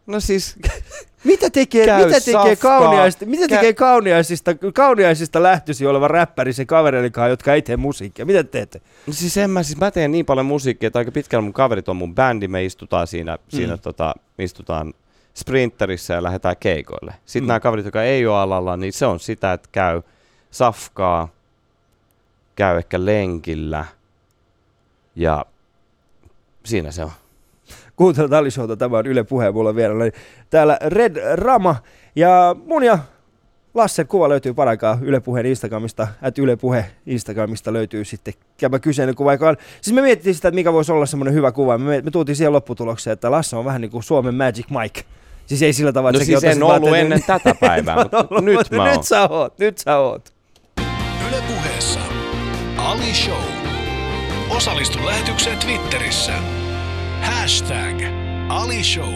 [0.08, 0.56] No siis,
[1.28, 2.80] Mitä tekee, Käy mitä tekee, safkaa.
[2.80, 7.78] kauniaista, mitä Kä- tekee kauniaisista, kauniaisista lähtöisin oleva räppäri sen kavereiden kanssa, jotka ei tee
[7.78, 8.26] musiikkia?
[8.26, 8.82] Mitä te teette?
[9.08, 11.90] no siis en mä, siis mä teen niin paljon musiikkia, että aika pitkällä mun kaverit
[11.90, 13.58] on mun bändi, me istutaan siinä, mm.
[13.58, 14.94] siinä tota, istutaan
[15.36, 17.14] sprinterissä ja lähdetään keikoille.
[17.26, 17.48] Sitten mm.
[17.48, 20.02] nämä kaverit, jotka ei ole alalla, niin se on sitä, että käy
[20.52, 21.28] safkaa,
[22.56, 23.86] käy ehkä lenkillä
[25.16, 25.46] ja
[26.66, 27.12] siinä se on.
[27.98, 30.14] Kuuntelut Alishouta, tämä on Yle Puheen, mulla on vielä niin
[30.50, 31.76] täällä Red Rama.
[32.16, 33.00] Ja mun ja
[33.74, 39.16] Lassen kuva löytyy paraikaa Yle Puheen Instagramista, että Yle Puhe Instagramista löytyy sitten tämä kyseinen
[39.16, 42.02] kuva, joka on, siis me mietittiin sitä, että mikä voisi olla semmoinen hyvä kuva, me,
[42.02, 45.04] me tultiin siihen lopputulokseen, että Lasse on vähän niin kuin Suomen Magic Mike.
[45.46, 48.46] Siis ei sillä tavalla, No että siis en ollut vaatteet- ennen tätä päivää, mutta ollut,
[48.46, 48.92] nyt mutta mä oon.
[48.96, 50.34] Nyt sä oot, nyt sä oot.
[51.30, 52.00] Yle puheessa
[52.78, 53.44] Ali Show.
[54.50, 56.34] Osallistu lähetykseen Twitterissä.
[57.32, 57.96] Hashtag
[58.50, 59.14] Ali Show.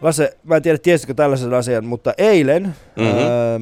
[0.00, 2.62] Lasse, mä en tiedä tiesitkö tällaisen asian, mutta eilen
[2.96, 3.06] Mhm.
[3.06, 3.58] öö,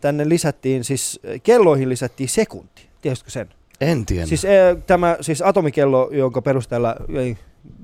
[0.00, 2.88] tänne lisättiin, siis kelloihin lisättiin sekunti.
[3.02, 3.48] Tiesitkö sen?
[3.80, 4.26] En tiedä.
[4.26, 7.36] Siis ee, tämä siis atomikello, jonka perusteella ei,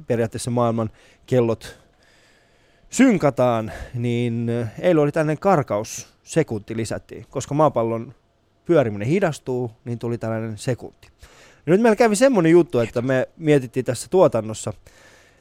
[0.06, 0.90] periaatteessa maailman
[1.26, 1.78] kellot
[2.90, 8.14] synkataan, niin ö, eilen oli tällainen karkaussekunti lisättiin, koska maapallon
[8.64, 11.08] pyöriminen hidastuu, niin tuli tällainen sekunti.
[11.66, 14.72] Ja nyt meillä kävi semmoinen juttu, että me mietittiin tässä tuotannossa,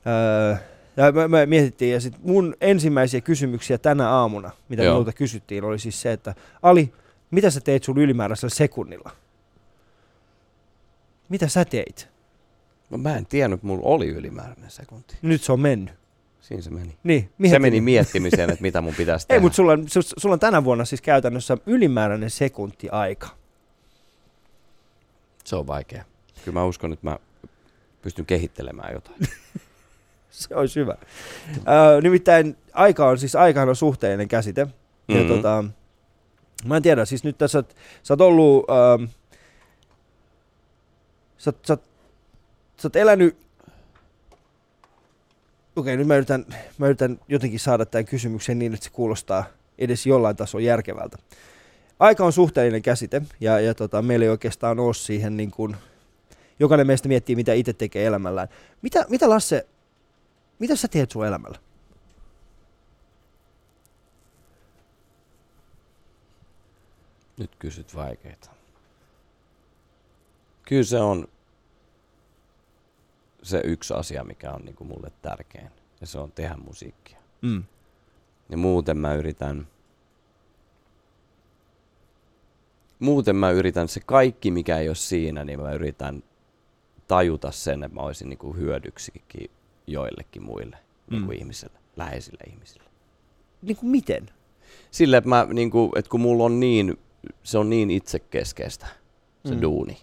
[0.07, 0.55] öö,
[0.97, 4.93] ja me, me mietittiin, ja sit mun ensimmäisiä kysymyksiä tänä aamuna, mitä Joo.
[4.93, 6.93] minulta kysyttiin, oli siis se, että Ali,
[7.32, 9.11] mitä sä teit sun ylimääräisellä sekunnilla?
[11.30, 12.07] Mitä sä teit?
[12.89, 15.15] No, mä en tiennyt, että mulla oli ylimääräinen sekunti.
[15.21, 15.93] Nyt se on mennyt.
[16.41, 16.97] Siinä se meni.
[17.03, 19.38] Niin, Se meni miettimiseen, että mitä mun pitäisi tehdä.
[19.38, 19.86] Ei, mutta sulla, on-
[20.17, 23.28] sulla on tänä vuonna siis käytännössä ylimääräinen sekunti aika.
[25.43, 26.03] Se on vaikea.
[26.46, 27.18] Kyllä mä uskon, että mä
[28.02, 29.20] pystyn kehittelemään jotain.
[30.30, 30.96] Se olisi hyvä.
[31.58, 34.66] Ö, nimittäin aika on siis aikahan on suhteellinen käsite.
[34.66, 35.22] Mm-hmm.
[35.22, 35.64] Ja tota,
[36.66, 39.10] mä en tiedä, siis nyt tässä oot, sä oot ollut, ähm,
[41.38, 41.84] sä, oot- sä, oot-
[42.78, 43.38] sä oot elänyt,
[45.76, 46.46] okei nyt mä yritän,
[46.78, 49.46] mä yritän jotenkin saada tämän kysymyksen niin, että se kuulostaa
[49.78, 51.18] edes jollain tasolla järkevältä.
[52.00, 55.76] Aika on suhteellinen käsite ja, ja tota, meillä ei oikeastaan ole siihen niin kuin,
[56.60, 58.47] jokainen meistä miettii, mitä itse tekee elämällään.
[58.82, 59.68] Mitä, mitä Lasse,
[60.60, 61.60] mitä sä teet sun elämällä?
[67.38, 68.51] Nyt kysyt vaikeita.
[70.66, 71.28] Kyllä se on
[73.43, 75.70] se yksi asia, mikä on niinku mulle tärkein.
[76.01, 77.18] Ja se on tehdä musiikkia.
[77.41, 77.64] Mm.
[78.49, 79.68] Ja muuten mä yritän...
[82.99, 86.24] Muuten mä yritän se kaikki, mikä ei ole siinä, niin mä yritän
[87.08, 89.51] tajuta sen, että mä olisin niinku hyödyksikin
[89.88, 90.78] joillekin muille
[91.08, 91.16] Mm.
[91.16, 92.89] niinku ihmisille, läheisille ihmisille.
[93.62, 94.30] Niin kuin miten?
[94.91, 96.99] Sille, että, mä, niinku, että kun mulla on niin,
[97.43, 98.88] se on niin itsekeskeistä,
[99.45, 99.62] se Mm.
[99.62, 99.97] duuni.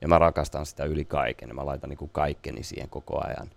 [0.00, 3.50] Ja mä rakastan sitä yli kaiken ja mä laitan niinku kaikkeni siihen koko ajan.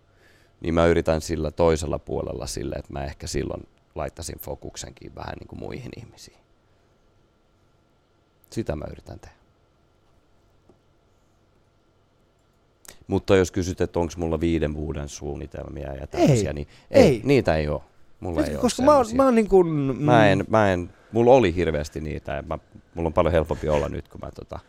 [0.62, 5.56] Niin mä yritän sillä toisella puolella sille, että mä ehkä silloin laittaisin fokuksenkin vähän niinku
[5.56, 6.38] muihin ihmisiin.
[8.50, 9.36] Sitä mä yritän tehdä.
[13.08, 17.08] Mutta jos kysyt, että onko mulla viiden vuoden suunnitelmia ja tämmöisiä, niin ei, ei.
[17.08, 17.82] ei, niitä ei ole.
[18.20, 19.68] Mulla ei Koska ole mä, oon- mä oon niin kuin...
[20.02, 22.58] Mä en, mä en, mulla oli hirveästi niitä ja mä,
[22.94, 24.60] mulla on paljon helpompi olla nyt, kun mä tota...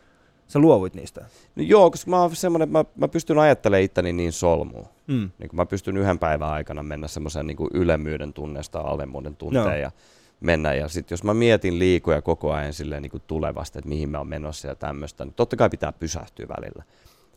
[0.47, 1.25] Sä luovuit niistä.
[1.55, 4.87] No joo, koska mä oon semmonen, että mä, mä pystyn ajattelemaan itteni niin solmuun.
[5.07, 5.29] Mm.
[5.39, 9.73] Niin mä pystyn yhden päivän aikana mennä semmoisen niin ylemmyyden tunneesta alemmuuden tunteen Joo.
[9.75, 9.91] ja
[10.39, 10.73] mennä.
[10.73, 14.17] Ja sitten jos mä mietin liikoja koko ajan silleen niin kuin tulevasta, että mihin mä
[14.17, 16.83] oon menossa ja tämmöistä, niin totta kai pitää pysähtyä välillä.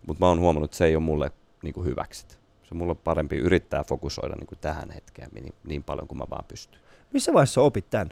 [0.06, 1.30] Mutta mä oon huomannut, että se ei ole mulle
[1.62, 2.28] niin kuin hyväksit.
[2.62, 6.24] Se on mulle parempi yrittää fokusoida niin kuin tähän hetkeen niin, niin paljon kuin mä
[6.30, 6.80] vaan pystyn.
[7.12, 8.08] Missä vaiheessa opit tän?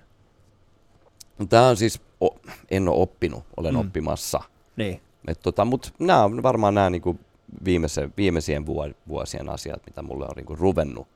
[1.49, 2.29] Tämä on siis, o,
[2.71, 3.81] en ole oppinut, olen Mm.
[3.81, 4.41] oppimassa.
[4.77, 5.01] Niin.
[5.29, 7.19] Et tota, Mutta nämä on varmaan nämä niinku
[7.65, 11.09] viimeisen, viimeisien vuo- vuosien asiat, mitä mulle on niinku ruvennut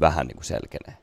[0.00, 0.98] vähän niinku selkenee.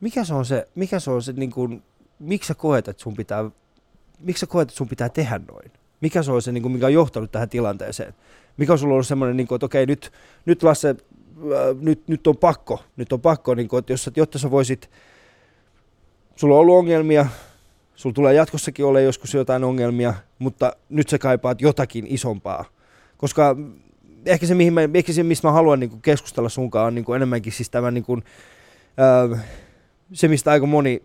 [0.00, 1.82] Mikä se on se, mikä se on se niin kuin,
[2.18, 3.50] miksi sä koet, että sun pitää,
[4.18, 5.72] miksi sä koet, että sun pitää tehdä noin?
[6.00, 8.14] Mikä se on se, niin kuin, mikä on johtanut tähän tilanteeseen?
[8.56, 10.12] Mikä on sulla ollut semmoinen, niin että okei, nyt,
[10.46, 10.96] nyt Lasse, äh,
[11.80, 14.90] nyt, nyt on pakko, nyt on pakko, niin kuin, että jos, jotta sä voisit,
[16.36, 17.26] sulla on ollut ongelmia,
[17.94, 22.64] sulla tulee jatkossakin ole joskus jotain ongelmia, mutta nyt sä kaipaat jotakin isompaa.
[23.16, 23.56] Koska
[24.26, 27.04] ehkä se, mihin mä, ehkä se mistä mä haluan niin kuin keskustella sunkaan, on niin
[27.04, 28.24] kuin enemmänkin siis tämä niin kuin,
[29.32, 29.44] äh,
[30.12, 31.02] se, mistä aika moni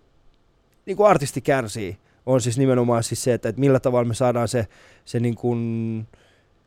[0.85, 4.47] niin kuin artisti kärsii, on siis nimenomaan siis se, että, että millä tavalla me saadaan
[4.47, 4.67] se,
[5.05, 6.07] se niin kuin,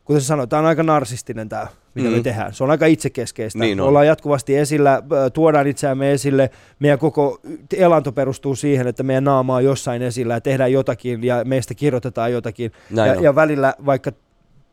[0.04, 2.12] kuten sä sanoit, tämä on aika narsistinen tämä, mitä mm.
[2.12, 2.22] me Mm.
[2.22, 2.54] tehdään.
[2.54, 3.58] Se on aika itsekeskeistä.
[3.58, 3.88] Niin on.
[3.88, 5.02] Ollaan jatkuvasti esillä,
[5.32, 7.40] tuodaan itseämme esille, meidän koko
[7.76, 12.32] elanto perustuu siihen, että meidän naama on jossain esillä ja tehdään jotakin ja meistä kirjoitetaan
[12.32, 12.72] jotakin.
[12.90, 13.22] Näin Ja, on.
[13.24, 14.12] ja välillä vaikka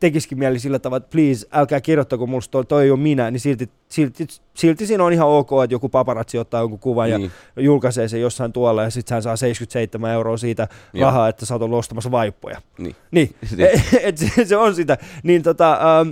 [0.00, 3.40] tekisikin mieli sillä tavalla, että please, älkää kirjoittako musta, toi, toi ei ole minä, niin
[3.40, 7.30] silti, silti, silti siinä on ihan ok, että joku paparazzi ottaa jonkun kuvan ja niin.
[7.56, 11.06] julkaisee sen jossain tuolla ja sitten hän saa 77 euroa siitä Joo.
[11.06, 12.60] rahaa, että sä oot ollut ostamassa vaippoja.
[12.78, 12.96] Niin.
[13.10, 13.68] Niin, Niin.
[14.02, 14.98] et se, se on sitä.
[15.22, 16.10] Niin tota, ähm,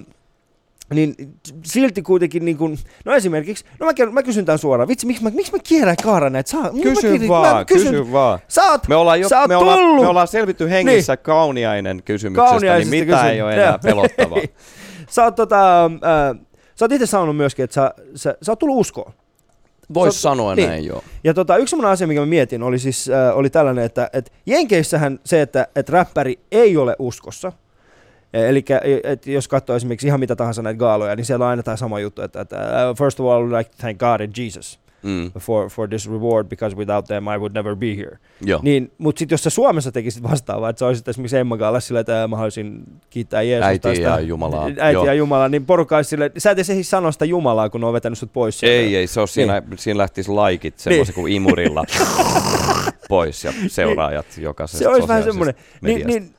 [0.94, 1.14] niin
[1.64, 5.30] silti kuitenkin niin kuin, no esimerkiksi, no mä, mä kysyn tämän suoraan, vitsi, miksi mä,
[5.30, 6.50] miksi mä kierrän kaaran näitä?
[6.50, 8.38] Saa, miksi mä Kysy kierrän- vaan, mä kysyn, kysy vaan.
[8.48, 10.02] Sä oot, Me ollaan, jo, sä oot me, ollaan, tullut.
[10.02, 11.22] me ollaan selvitty hengissä niin.
[11.22, 14.38] kauniainen kysymyksestä, niin mitä kysyn- ei ole enää pelottavaa.
[15.14, 16.40] sä oot tota, äh,
[16.74, 19.12] sä oot itse sanonut myöskin, että sä, sä, sä oot tullut uskoon.
[19.94, 20.68] Voisi sanoa niin.
[20.68, 21.02] näin, joo.
[21.24, 24.32] Ja tota, yksi sellainen asia, mikä mä mietin, oli siis äh, oli tällainen, että et
[24.46, 27.52] Jenkeissähän se, että et räppäri ei ole uskossa,
[28.34, 28.64] Eli
[29.04, 32.00] et jos katsoo esimerkiksi ihan mitä tahansa näitä gaaloja, niin siellä on aina tämä sama
[32.00, 32.56] juttu, että, että
[32.90, 35.30] uh, first of all, like thank God and Jesus Mm.
[35.38, 38.18] for, for this reward, because without them I would never be here.
[38.40, 38.60] Joo.
[38.62, 42.00] Niin, mutta sitten jos sä Suomessa tekisit vastaavaa, että sä olisit esimerkiksi Emma Gaalassa sillä,
[42.00, 43.94] että mä haluaisin kiittää Jeesusta.
[43.94, 44.64] Sitä- ja Jumalaa.
[44.64, 45.06] Äitiä Joo.
[45.06, 47.92] ja Jumalaa, niin porukka olisi sille, sä et edes sanoa sitä Jumalaa, kun ne on
[47.92, 48.76] vetänyt sut pois sieltä.
[48.76, 51.84] Ei, ei, se on siinä, siinä lähtisi laikit semmoisen kuin imurilla
[53.08, 55.54] pois ja seuraajat jokaisesta Se olisi vähän semmoinen.
[55.80, 56.34] Niin, niin,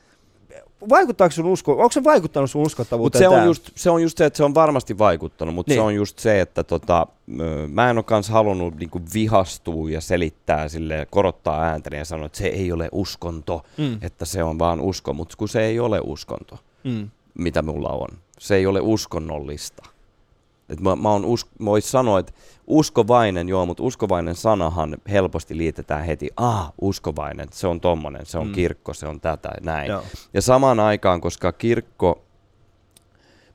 [0.89, 4.25] vaikuttaako sun usko, onko se vaikuttanut sun uskottavuuteen se on, just, se on just se,
[4.25, 5.77] että se on varmasti vaikuttanut, mutta Niin.
[5.77, 7.07] se on just se, että tota,
[7.67, 12.37] mä en ole kans halunnut niinku vihastua ja selittää sille korottaa ääntäni ja sanoa, että
[12.37, 13.97] se ei ole uskonto, Mm.
[14.01, 17.09] että se on vaan usko, mutta kun se ei ole uskonto, Mm.
[17.37, 18.07] mitä mulla on.
[18.39, 19.83] Se ei ole uskonnollista.
[20.73, 22.33] Et mä, mä, on usk, mä vois sanoa, että
[22.67, 28.47] uskovainen, joo, mutta uskovainen sanahan helposti liitetään heti, ah, uskovainen, se on tommonen, se on
[28.47, 28.53] Mm.
[28.53, 29.89] kirkko, se on tätä, näin.
[29.89, 30.03] Joo.
[30.33, 32.23] Ja samaan aikaan, koska kirkko,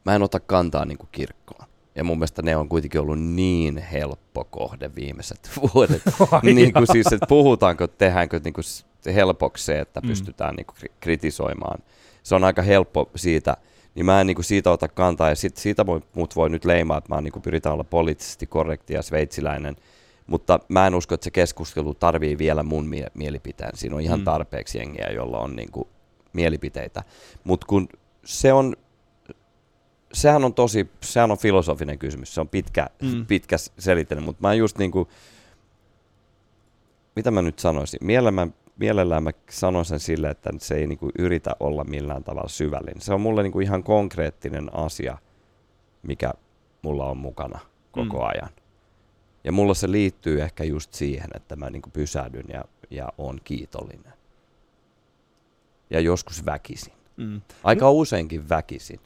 [0.05, 1.69] mä en ota kantaa niin kuin kirkkoon.
[1.95, 6.03] Ja mun mielestä ne on kuitenkin ollut niin helppo kohde viimeiset vuodet.
[6.43, 8.65] niin kuin siis, että puhutaanko, tehdäänkö niin kuin
[9.15, 10.09] helpoksi se, että mm.
[10.09, 11.79] pystytään niin kuin kritisoimaan.
[12.23, 13.57] Se on aika helppo siitä,
[13.99, 16.65] niin mä en niin kuin siitä ota kantaa, ja sit, siitä voi, mut voi nyt
[16.65, 19.77] leimaa, että mä niin kuin pyritään olla poliittisesti korrekti ja sveitsiläinen,
[20.27, 23.71] mutta mä en usko, että se keskustelu tarvii vielä mun mie- mielipiteen.
[23.75, 24.25] Siinä on ihan mm.
[24.25, 25.89] tarpeeksi jengiä, jolla on niin kuin
[26.33, 27.03] mielipiteitä.
[27.45, 27.89] Mutta kun
[28.25, 28.77] se on,
[30.13, 33.27] sehän on tosi, sehän on filosofinen kysymys, se on pitkä, mm.
[33.27, 35.09] pitkä selitteinen, mutta mä just niin kuin,
[37.17, 41.13] mitä mä nyt sanoisin, mielellään, mielellään mä sanon sen sille, että se ei niin kuin
[41.19, 43.01] yritä olla millään tavalla syvällinen.
[43.01, 45.19] Se on mulle niin kuin ihan konkreettinen asia,
[46.03, 46.33] mikä
[46.83, 47.59] mulla on mukana
[47.93, 48.29] koko mm.
[48.29, 48.51] ajan.
[49.45, 53.39] Ja mulla se liittyy ehkä just siihen, että mä niin kuin pysähdyn ja, ja on
[53.45, 54.13] kiitollinen.
[55.91, 56.93] Ja joskus väkisin.
[57.17, 57.41] Mm.
[57.65, 59.01] Aika useinkin väkisin.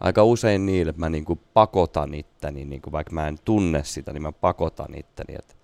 [0.00, 3.84] Aika usein niin, että mä niin kuin pakotan itteni, niin kuin vaikka mä en tunne
[3.84, 5.54] sitä, niin mä pakotan itteni, että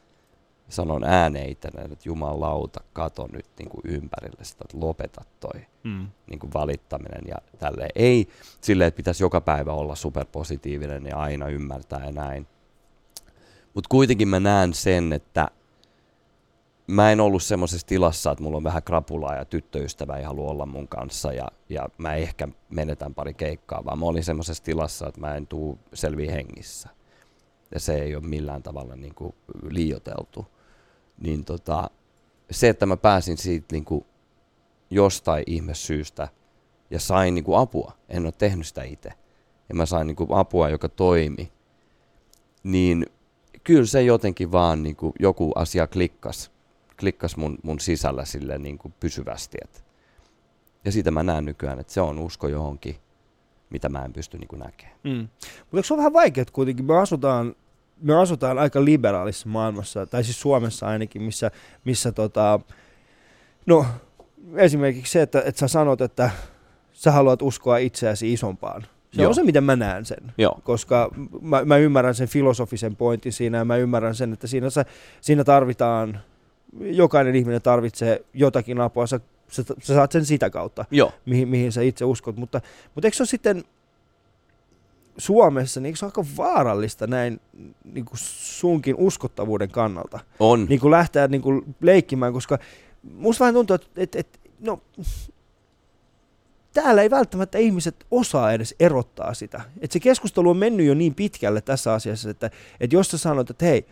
[0.69, 6.07] sanon ääneen itselleen, että jumalauta, kato nyt niin kuin ympärille sitä, että lopeta toi mm.
[6.31, 7.91] niin kuin valittaminen ja tälleen.
[7.95, 8.29] Ei
[8.61, 12.47] silleen, että pitäisi joka päivä olla superpositiivinen ja aina ymmärtää ja näin.
[13.75, 15.49] Mutta kuitenkin mä näen sen, että
[16.87, 20.67] mä en ollut semmoisessa tilassa, että mulla on vähän krapulaa ja tyttöystävä ei halua olla
[20.67, 25.21] mun kanssa ja, ja mä ehkä menetän pari keikkaa, vaan mä olin semmoisessa tilassa, että
[25.21, 26.89] mä en tuu selviä hengissä.
[27.75, 29.35] Ja se ei ole millään tavalla niin kuin
[29.71, 30.47] liioteltu.
[31.21, 31.91] Niin tota,
[32.51, 34.05] se, että mä pääsin siitä niin kuin
[34.91, 36.29] jostain ihmesyystä
[36.91, 39.13] ja sain niin kuin apua, en ole tehnyt sitä itse,
[39.69, 41.53] ja mä sain niin kuin apua, joka toimi,
[42.63, 43.07] niin
[43.65, 46.51] kyllä se jotenkin vaan niin kuin joku asia klikkas,
[47.01, 49.59] klikkas mun, mun sisällä sille niin kuin pysyvästi.
[49.65, 49.85] Et.
[50.85, 52.97] Ja siitä mä näen nykyään, että se on usko johonkin,
[53.71, 54.97] mitä mä en pysty niin näkemään.
[55.05, 55.29] Mm.
[55.71, 56.85] Mutta se ole vähän vaikeaa kuitenkin?
[56.85, 57.57] Me asutaan,
[58.05, 61.51] me asutaan aika liberaalissa maailmassa, tai siis Suomessa ainakin, missä,
[61.85, 62.61] missä tota,
[63.67, 63.87] no
[64.57, 66.31] esimerkiksi se, että, että sä sanot, että
[66.93, 69.29] sä haluat uskoa itseäsi isompaan se Joo.
[69.29, 70.33] on se, miten mä näen sen.
[70.39, 70.61] Joo.
[70.65, 74.67] Koska mä, mä ymmärrän sen filosofisen pointin siinä ja mä ymmärrän sen, että siinä,
[75.21, 76.21] siinä tarvitaan,
[76.81, 81.13] jokainen ihminen tarvitsee jotakin apua, sä, sä, sä saat sen sitä kautta, Joo.
[81.27, 82.37] Mihin, mihin sä itse uskot.
[82.37, 82.61] Mutta,
[82.95, 83.65] mutta eikö se ole sitten
[85.19, 87.41] Suomessa, niin eikö se ole aika vaarallista näin
[87.93, 90.21] niin kuin sunkin uskottavuuden kannalta?
[90.41, 90.67] On.
[90.69, 92.59] Niin kuin lähteä niin kuin leikkimään, koska
[93.03, 94.83] musta vähän tuntuu, että, että, että no,
[96.73, 99.61] täällä ei välttämättä ihmiset osaa edes erottaa sitä.
[99.81, 102.51] Et se keskustelu on mennyt jo niin pitkälle tässä asiassa, että,
[102.81, 103.87] että jos sä sanot, että hei,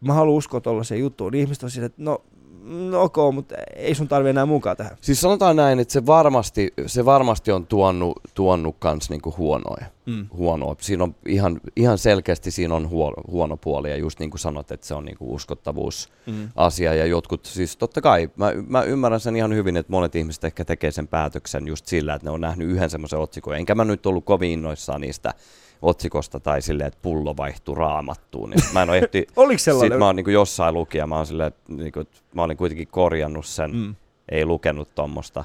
[0.00, 2.22] mä haluan uskoa tuollaiseen juttuun, niin ihmiset on siinä, että no
[2.70, 4.96] no ok, mutta ei sun tarvi enää mukaan tähän.
[5.00, 9.86] Siis sanotaan näin, että se varmasti, se varmasti on tuonut, tuonut kans niinku huonoja.
[10.06, 10.26] Mm.
[10.32, 10.76] huonoa.
[10.80, 14.70] Siinä on ihan, ihan selkeästi siinä on huono, huono puoli ja just niin kuin sanot,
[14.70, 16.98] että se on niinku uskottavuusasia mm.
[16.98, 20.64] ja jotkut, siis totta kai mä, mä ymmärrän sen ihan hyvin, että monet ihmiset ehkä
[20.64, 24.06] tekee sen päätöksen just sillä, että ne on nähnyt yhden semmoisen otsikon, enkä mä nyt
[24.06, 25.34] ollut kovin innoissaan niistä
[25.82, 28.50] otsikosta tai silleen, että pullo vaihtuu raamattuun.
[28.50, 29.92] Niin mä en ole ehti, Oliko sellainen?
[29.92, 33.46] Sit mä oon niin jossain lukija, mä, oon silleen, niin kuin, mä olin kuitenkin korjannut
[33.46, 33.94] sen, mm.
[34.28, 35.44] ei lukenut tuommoista.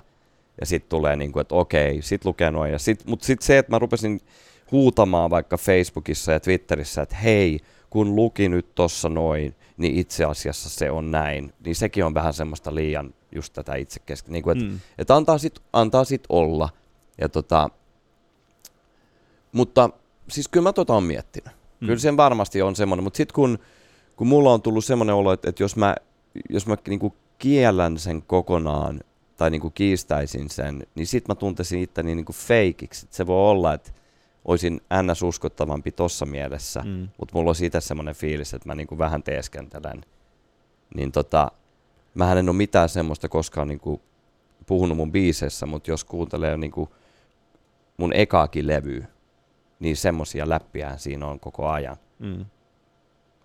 [0.60, 2.68] Ja sitten tulee, niin kuin, että okei, sit lukenut.
[2.68, 4.22] Ja sit, mutta sitten se, että mä rupesin
[4.72, 7.60] huutamaan vaikka Facebookissa ja Twitterissä, että hei,
[7.90, 11.54] kun luki nyt tossa noin, niin itse asiassa se on näin.
[11.66, 14.34] Niin sekin on vähän semmoista liian just tätä itse kesken.
[14.34, 14.80] Niin että mm.
[14.98, 16.70] et antaa sit, antaa sit olla.
[17.22, 17.70] Ja tota,
[19.52, 19.90] mutta
[20.30, 21.54] siis kyllä mä tota on miettinyt.
[21.80, 21.88] Mm.
[21.88, 23.60] Kyllä sen varmasti on semmoinen, mutta sitten kun,
[24.16, 25.96] kun mulla on tullut semmoinen olo, että, että jos mä,
[26.50, 29.02] jos mä niinku kiellän sen kokonaan
[29.38, 33.08] tai niinku kiistäisin sen, niin sitten mä tuntesin itteni niinku feikiksi.
[33.10, 33.92] Se voi olla, että
[34.46, 35.24] olisin ns.
[35.24, 37.08] uskottavampi tossa mielessä, mm.
[37.20, 40.06] mutta mulla on siitä semmoinen fiilis, että mä niinku vähän teeskentelen.
[40.96, 41.52] Niin tota,
[42.14, 44.02] mä en ole mitään semmoista koskaan niinku
[44.66, 46.90] puhunut mun biiseissä, mutta jos kuuntelee niinku
[47.98, 49.08] mun ekaakin levyä,
[49.80, 51.98] niin semmoisia läppiä siinä on koko ajan.
[52.20, 52.46] Mm.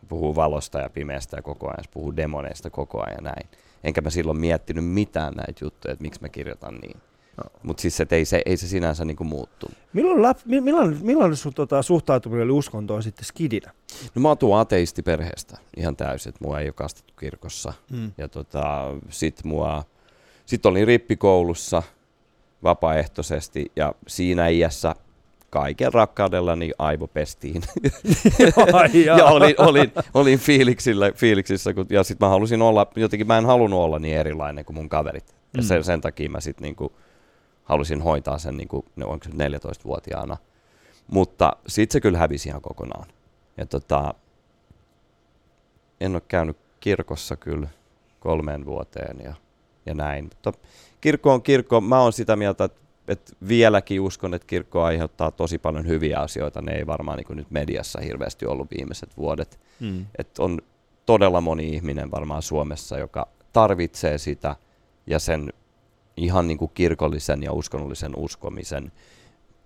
[0.08, 3.48] Puhuu valosta ja pimeästä ja koko ajan, puhuu demoneista koko ajan näin.
[3.84, 7.00] Enkä mä silloin miettinyt mitään näitä juttuja, että miksi mä kirjoitan niin.
[7.36, 7.44] No.
[7.62, 9.70] Mutta siis et ei, se, ei se sinänsä niinku muuttu.
[9.92, 13.72] Milloin, lap, milloin, milloin sun tota, suhtautuminen oli uskontoon sitten skidinä?
[14.14, 17.72] No mä oon ateistiperheestä ihan täysin, että mua ei ole kastettu kirkossa.
[17.90, 18.12] Mm.
[18.18, 19.84] Ja tota, sit mua,
[20.46, 21.82] sit olin rippikoulussa
[22.62, 24.94] vapaaehtoisesti ja siinä iässä
[25.50, 27.62] kaiken rakkaudellani aivopestiin.
[29.06, 33.46] ja olin, olin, olin fiiliksillä, fiiliksissä, kun, ja sitten mä halusin olla, jotenkin mä en
[33.46, 35.34] halunnut olla niin erilainen kuin mun kaverit.
[35.54, 35.66] Ja mm.
[35.66, 36.92] sen, sen takia mä sitten niinku
[37.64, 40.36] halusin hoitaa sen, niinku, onko se 14-vuotiaana.
[41.10, 43.06] Mutta sitten se kyllä hävisi ihan kokonaan.
[43.56, 44.14] Ja tota,
[46.00, 47.68] en ole käynyt kirkossa kyllä
[48.20, 49.34] kolmeen vuoteen ja,
[49.86, 50.24] ja näin.
[50.24, 50.52] Mutta
[51.00, 51.80] kirkko on kirkko.
[51.80, 56.62] Mä oon sitä mieltä, että, että vieläkin uskon, että kirkko aiheuttaa tosi paljon hyviä asioita.
[56.62, 59.60] Ne ei varmaan niin nyt mediassa hirveästi ollut viimeiset vuodet.
[59.80, 60.06] Mm.
[60.18, 60.58] Että on
[61.06, 64.56] todella moni ihminen varmaan Suomessa, joka tarvitsee sitä
[65.06, 65.52] ja sen
[66.16, 68.92] ihan niin kuin kirkollisen ja uskonnollisen uskomisen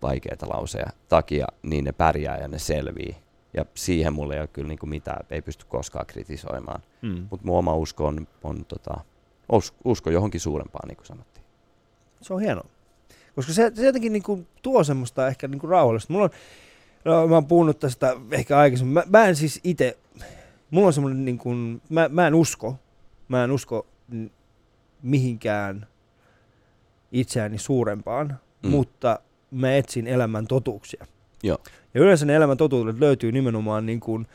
[0.02, 3.16] vaikeita lauseja takia, niin ne pärjää ja ne selvii.
[3.56, 6.82] Ja siihen mulle ei ole kyllä niin kuin mitään, ei pysty koskaan kritisoimaan.
[7.02, 7.26] Mm.
[7.30, 8.94] Mutta mun oma usko on, on tota,
[9.84, 11.44] usko johonkin suurempaan, niin kuin sanottiin.
[12.20, 12.73] Se on hienoa.
[13.34, 16.12] Koska se, se jotenkin niin kuin tuo semmoista ehkä niin kuin rauhallista.
[16.12, 16.30] Mulla on,
[17.04, 18.94] no, mä oon puhunut tästä ehkä aikaisemmin.
[18.94, 19.98] Mä, mä en siis itse,
[20.70, 22.76] mulla on semmoinen niin kuin, mä, mä en usko,
[23.28, 23.86] mä en usko
[25.02, 25.86] mihinkään
[27.12, 28.70] itseäni suurempaan, mm.
[28.70, 29.18] mutta
[29.50, 31.06] mä etsin elämän totuuksia.
[31.42, 31.58] Joo.
[31.94, 34.26] Ja yleensä ne elämän totuudet löytyy nimenomaan niin kuin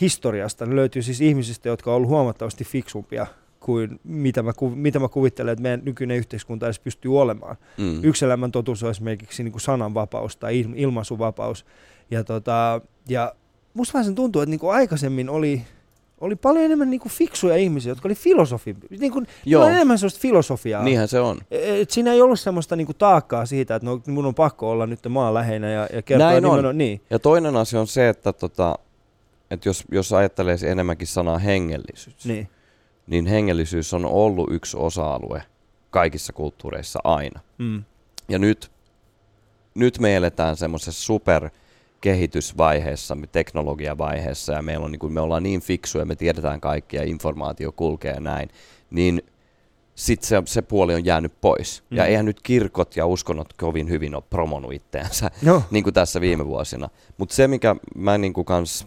[0.00, 0.66] historiasta.
[0.66, 3.26] Ne löytyy siis ihmisistä, jotka on ollut huomattavasti fiksumpia
[3.64, 7.56] kuin mitä mä, mitä mä kuvittelen, että meidän nykyinen yhteiskunta edes pystyy olemaan.
[7.78, 8.00] Mm.
[8.04, 11.66] Yksi elämän totuus on esimerkiksi niin kuin sananvapaus tai ilmaisuvapaus.
[12.10, 13.34] Ja, tota, ja
[13.74, 15.62] musta vähän sen tuntuu, että niin kuin aikaisemmin oli
[16.22, 18.76] oli paljon enemmän niin kuin fiksuja ihmisiä, jotka oli filosofi.
[18.90, 19.64] Niin kuin, Joo.
[19.64, 20.82] Oli enemmän sellaista filosofiaa.
[20.82, 21.38] Niinhän se on.
[21.50, 24.70] E, et siinä ei ollut semmoista niin kuin taakkaa siitä, että no, mun on pakko
[24.70, 26.66] olla nyt maan läheinä ja, ja kertoa Näin nimenomaan.
[26.66, 26.78] On.
[26.78, 27.00] Niin.
[27.10, 28.78] Ja toinen asia on se, että, tota,
[29.50, 32.48] että jos, jos ajattelee enemmänkin sanaa hengellisyys, niin.
[33.12, 35.42] Niin hengellisyys on ollut yksi osa-alue
[35.90, 37.40] kaikissa kulttuureissa aina.
[37.58, 37.84] Mm.
[38.28, 38.70] Ja nyt,
[39.74, 41.50] nyt me eletään semmoisessa super
[42.00, 47.04] kehitysvaiheessa, teknologiavaiheessa ja meillä on, niin kuin, me ollaan niin fiksuja, me tiedetään kaikki ja
[47.04, 48.48] informaatio kulkee näin,
[48.90, 49.22] niin
[49.94, 51.82] sitten se, se puoli on jäänyt pois.
[51.90, 51.96] Mm.
[51.96, 55.62] Ja eihän nyt kirkot ja uskonnot kovin hyvin ole promonut itteensä, no.
[55.70, 56.88] niin kuin tässä viime vuosina.
[57.18, 58.86] Mutta se, mikä mä niin kuin kans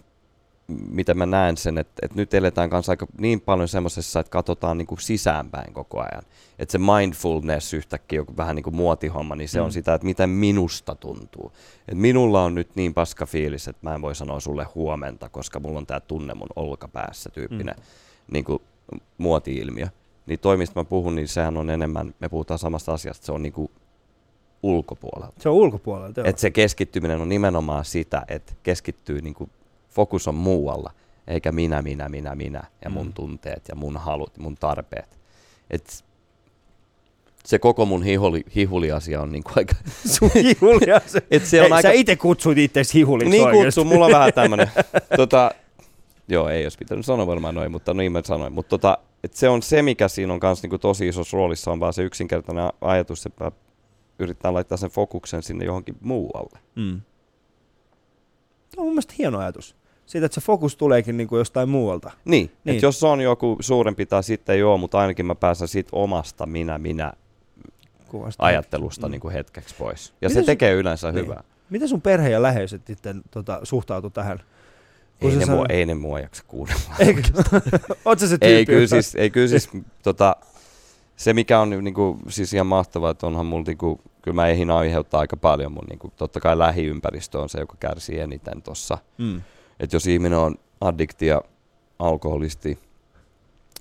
[0.68, 4.78] mitä mä näen sen, että, että nyt eletään kanssa aika niin paljon semmoisessa, että katsotaan
[4.78, 6.22] niin kuin sisäänpäin koko ajan.
[6.58, 9.64] Että se mindfulness yhtäkkiä, joku vähän niin kuin muotihomma, niin se mm.
[9.64, 11.52] on sitä, että miten minusta tuntuu.
[11.80, 15.60] että minulla on nyt niin paska fiilis, että mä en voi sanoa sulle huomenta, koska
[15.60, 17.82] mulla on tämä tunne mun olkapäässä tyyppinen mm.
[18.32, 18.62] niin kuin
[19.18, 19.86] muoti-ilmiö.
[20.26, 23.52] Niin toimista mä puhun, niin sehän on enemmän, me puhutaan samasta asiasta, se on niin
[23.52, 23.70] kuin
[24.62, 25.40] ulkopuolelta.
[25.40, 29.50] Se on ulkopuolelta, Että se keskittyminen on nimenomaan sitä, että keskittyy niin kuin
[29.96, 30.92] fokus on muualla,
[31.26, 33.12] eikä minä, minä, minä, minä ja mun mm.
[33.12, 35.18] tunteet ja mun halut, mun tarpeet.
[35.70, 36.04] Et
[37.44, 39.74] se koko mun hihuli, hihuliasia on niinku aika...
[40.18, 41.20] Sun hihuliasia?
[41.30, 41.88] Et se on Ei, aika...
[41.88, 44.70] Sä itse kutsut itse hihuliksi Niin kutsun, mulla on vähän tämmönen.
[45.16, 45.50] tota,
[46.28, 48.52] joo, ei olisi pitänyt sanoa varmaan noin, mutta niin mä sanoin.
[48.52, 51.80] Mutta tota, et se on se, mikä siinä on kanssa niinku tosi isossa roolissa, on
[51.80, 53.52] vaan se yksinkertainen ajatus, että
[54.18, 56.58] yrittää laittaa sen fokuksen sinne johonkin muualle.
[56.74, 57.00] Mm.
[58.70, 59.76] Tämä on mun mielestä hieno ajatus
[60.06, 62.10] siitä, että se fokus tuleekin niin kuin jostain muualta.
[62.24, 62.74] Niin, niin.
[62.74, 66.78] että jos on joku suurempi tai sitten ole, mutta ainakin mä pääsen siitä omasta minä,
[66.78, 67.12] minä
[68.08, 68.44] Kuvasta.
[68.44, 69.10] ajattelusta mm.
[69.10, 70.12] niin kuin hetkeksi pois.
[70.20, 71.24] Ja Miten se tekee sun, yleensä niin.
[71.24, 71.42] hyvää.
[71.70, 74.40] Miten sun perhe ja läheiset sitten tota, suhtautu tähän?
[75.20, 76.94] ei, ne mua, ei ne mua jaksa kuunnella.
[78.04, 78.46] Oletko se tyyppi?
[78.46, 79.70] Ei kyllä siis, ei kyllä siis
[80.02, 80.36] tota,
[81.16, 85.20] se mikä on niinku, siis ihan mahtavaa, että onhan mulla niinku, kyllä mä eihin aiheuttaa
[85.20, 88.98] aika paljon mun niinku, totta kai lähiympäristö on se, joka kärsii eniten tuossa.
[89.18, 89.42] Mm
[89.80, 91.40] että jos ihminen on addiktia,
[91.98, 92.78] alkoholisti,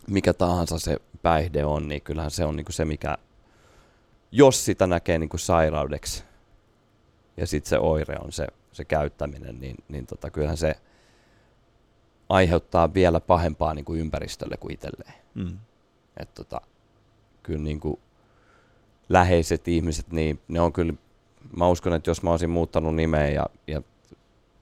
[0.07, 3.17] mikä tahansa se päihde on, niin kyllähän se on niin kuin se, mikä,
[4.31, 6.23] jos sitä näkee niin kuin sairaudeksi
[7.37, 10.75] ja sitten se oire on se, se käyttäminen, niin, niin tota, kyllähän se
[12.29, 15.13] aiheuttaa vielä pahempaa niin kuin ympäristölle kuin itselleen.
[15.33, 15.57] Mm.
[16.17, 16.61] Et tota,
[17.43, 17.99] kyllä niin kuin
[19.09, 20.93] läheiset ihmiset, niin ne on kyllä,
[21.57, 23.81] mä uskon, että jos mä olisin muuttanut nimeä ja, ja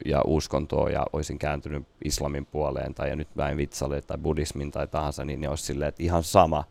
[0.05, 4.71] ja uskontoa ja olisin kääntynyt islamin puoleen tai ja nyt mä en vitsalle tai buddhismin
[4.71, 6.63] tai tahansa, niin ne olisi silleen, että ihan sama,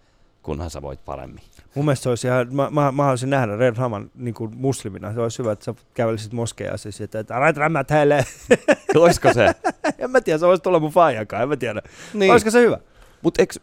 [0.43, 1.43] kunhan sä voit paremmin.
[1.75, 5.15] Mun mielestä se olisi ihan, mä, mä, mä haluaisin nähdä Red Haman niin kuin muslimina.
[5.15, 8.25] Se olisi hyvä, että sä kävelisit moskeassa siis, että älä rämmät heille.
[8.97, 9.55] Olisiko se?
[9.99, 11.83] en mä tiedä, se olisi tulla mun faijakaan, en mä tiedä.
[12.15, 12.33] Niin.
[12.33, 12.79] Olisiko se hyvä?
[13.23, 13.55] Mutta eikö,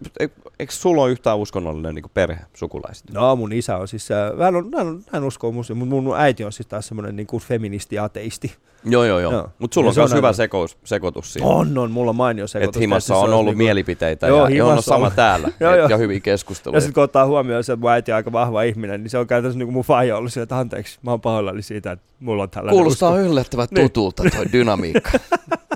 [0.60, 3.12] eikö sulla ole yhtään uskonnollinen niin perhe, sukulaiset?
[3.14, 6.14] No mun isä on siis, äh, hän, on, hän, on, hän uskoo musta, mutta mun
[6.18, 8.56] äiti on siis taas semmoinen niin kuin feministi-ateisti.
[8.84, 9.32] Joo, joo, joo.
[9.32, 9.50] joo.
[9.60, 11.48] Mutta sulla on myös hyvä seko, sekoitus siinä.
[11.48, 12.70] On, on, mulla on mainio sekoitus.
[12.70, 13.58] Että himassa on ollut niin kuin...
[13.58, 15.50] mielipiteitä joo, ja, ja on sama täällä.
[15.60, 15.88] joo, joo.
[15.88, 16.78] Ja hyvin keskusteluja.
[16.78, 19.18] Ja sitten kun ottaa huomioon se, että mun äiti on aika vahva ihminen, niin se
[19.18, 22.06] on käytännössä niin kuin mun faija ollut sille, että anteeksi, mä oon pahoillani siitä, että
[22.20, 25.12] mulla on tällainen Kuulostaa yllättävän tutulta toi dynamiikka.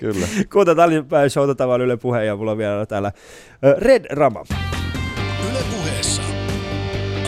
[0.00, 0.26] Kyllä.
[0.52, 3.12] Kuuntetaan Ali showta tavallaan Yle Puheen ja mulla on vielä täällä
[3.78, 4.44] Red Rama.
[5.50, 6.22] Yle Puheessa.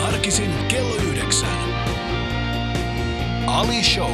[0.07, 1.57] Arkisin kello yhdeksän.
[3.47, 4.11] Ali Show.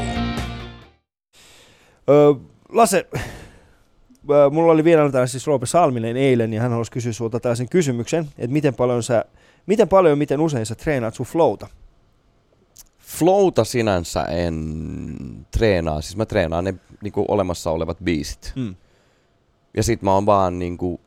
[2.09, 2.33] Öö,
[2.69, 3.07] Lasse,
[4.29, 7.69] öö, mulla oli vieraana täällä siis Roope Salminen eilen, ja hän halusi kysyä sulta tällaisen
[7.69, 9.25] kysymyksen, että miten paljon sä,
[9.65, 11.67] miten paljon miten usein sä treenaat sun flowta?
[13.19, 18.53] Flowta sinänsä en treenaa, siis mä treenaan ne niinku olemassa olevat biisit.
[18.55, 18.75] Mm.
[19.73, 21.01] Ja sit mä oon vaan niinku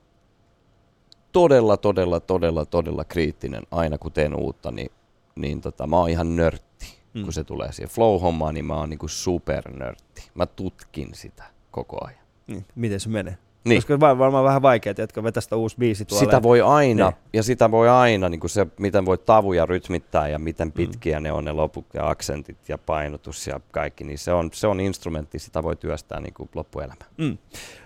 [1.33, 4.91] todella, todella, todella, todella kriittinen aina kun teen uutta, niin,
[5.37, 6.99] niin tota, mä oon ihan nörtti.
[7.15, 7.25] Mm.
[7.25, 10.31] Kun se tulee siihen flow-hommaan, niin mä oon niinku supernörtti.
[10.35, 12.25] Mä tutkin sitä koko ajan.
[12.47, 12.67] Niin.
[12.75, 13.39] Miten se menee?
[13.65, 13.77] Niin.
[13.79, 16.25] Koska var- varmaan vähän vaikeaa, että vetää sitä uusi biisi tuolla.
[16.25, 17.17] Sitä voi aina, Niin.
[17.33, 20.45] ja sitä voi aina, niin kuin se, miten voi tavuja rytmittää ja Mm.
[20.45, 24.51] miten pitkiä ne on ne loput ja aksentit ja painotus ja kaikki, niin se on,
[24.53, 27.05] se on instrumentti, sitä voi työstää niin kuin loppuelämä.
[27.19, 27.39] Mm.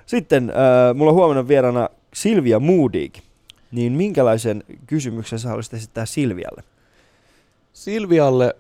[0.07, 3.15] Sitten äh, mulla on huomenna vieraana Silvia Moodig.
[3.73, 6.63] Niin minkälaisen kysymyksen sä haluaisit esittää Silvialle?
[7.73, 8.57] Silvialle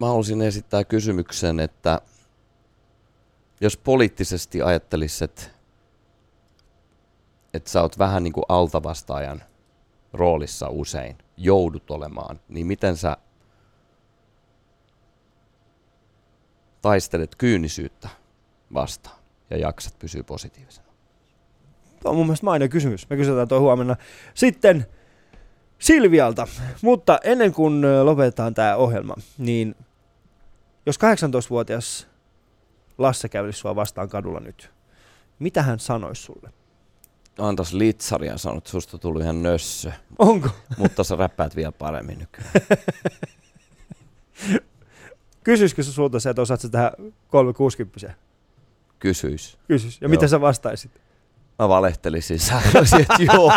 [0.00, 2.00] mä haluaisin esittää kysymyksen, että
[3.60, 5.42] jos poliittisesti ajattelisit, että,
[7.54, 9.42] että sä oot vähän niin kuin altavastaajan
[10.12, 13.16] roolissa usein, joudut olemaan, niin miten sä
[16.82, 18.08] taistelet kyynisyyttä
[18.74, 19.18] vastaan
[19.50, 20.88] ja jaksat pysyä positiivisena?
[22.02, 23.10] Tuo on mun mielestä mainio kysymys.
[23.10, 23.96] Me kysytään tuo huomenna.
[24.34, 24.86] Sitten
[25.78, 26.48] Silvialta.
[26.82, 29.74] Mutta ennen kuin lopetetaan tämä ohjelma, niin
[30.86, 32.08] jos 18-vuotias
[32.98, 34.70] Lasse kävelisi sua vastaan kadulla nyt,
[35.38, 36.52] mitä hän sanoisi sulle?
[37.38, 40.48] Antas litsaria ja että susta tuli ihan nössö, Onko?
[40.78, 42.50] mutta sä räppäät vielä paremmin nykyään.
[45.44, 46.92] Kysyisikö se sulta se, että osaat sä tähän
[47.28, 48.14] 360
[48.98, 49.58] Kysyis.
[49.68, 50.00] Kysyis.
[50.00, 50.10] Ja Joo.
[50.10, 50.90] mitä sä vastaisit?
[51.58, 53.52] Mä valehtelisin, sä sanoisin, että joo.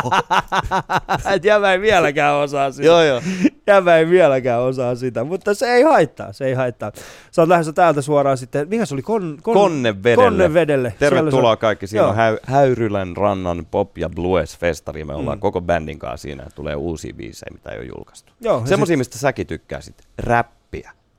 [1.36, 2.86] Et jävä ei vieläkään osaa sitä.
[2.88, 3.22] joo, joo.
[3.68, 6.92] Jävä ei vieläkään osaa sitä, mutta se ei haittaa, se ei haittaa.
[7.32, 9.02] Sä oot lähdössä täältä suoraan sitten, mikä se oli?
[9.02, 10.24] Kon, kon, Konnevedelle.
[10.24, 10.94] Konnevedelle.
[11.00, 11.88] Tervetuloa kaikki.
[11.88, 12.10] Siinä Joo.
[12.10, 15.04] on Häy- Häyrylän rannan Pop ja Blues festari.
[15.06, 15.42] Me ollaan Mm.
[15.42, 16.46] koko bändin kanssa siinä.
[16.56, 18.32] Tulee uusia biisejä, mitä ei ole julkaistu.
[18.42, 19.96] Joo, Semmoisia, mistä säkin tykkäsit.
[20.18, 20.61] Räppiä.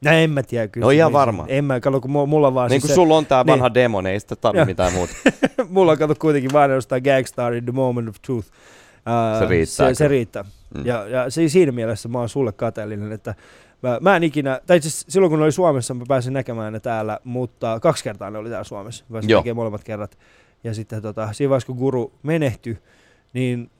[0.04, 0.84] No en mä tiedä kyllä.
[0.84, 1.44] No ihan Niin, varma.
[1.48, 3.52] En mä, kato, kun mu- mulla vaan Niin siis kuin sulla on tää niin.
[3.52, 4.66] vanha demo, niin ei sitä tarvi Joo.
[4.66, 5.12] mitään muuta.
[5.24, 8.48] se, mulla on kato kuitenkin vaan ainoastaan Gangstar in the moment of truth.
[8.48, 10.44] Uh, Se riittää Se, se riittää.
[10.74, 10.86] Mm.
[10.86, 13.34] Ja, ja se, siinä mielessä mä oon sulle kateellinen, että
[13.82, 16.80] mä, mä en ikinä, tai asiassa silloin kun ne oli Suomessa, mä pääsin näkemään ne
[16.80, 19.04] täällä, mutta kaksi kertaa ne oli täällä Suomessa.
[19.08, 19.40] Mä pääsin Joo.
[19.40, 20.18] näkemään molemmat kerrat.
[20.64, 22.78] Ja sitten tota, siinä vaiheessa kun Guru menehtyi,
[23.32, 23.70] niin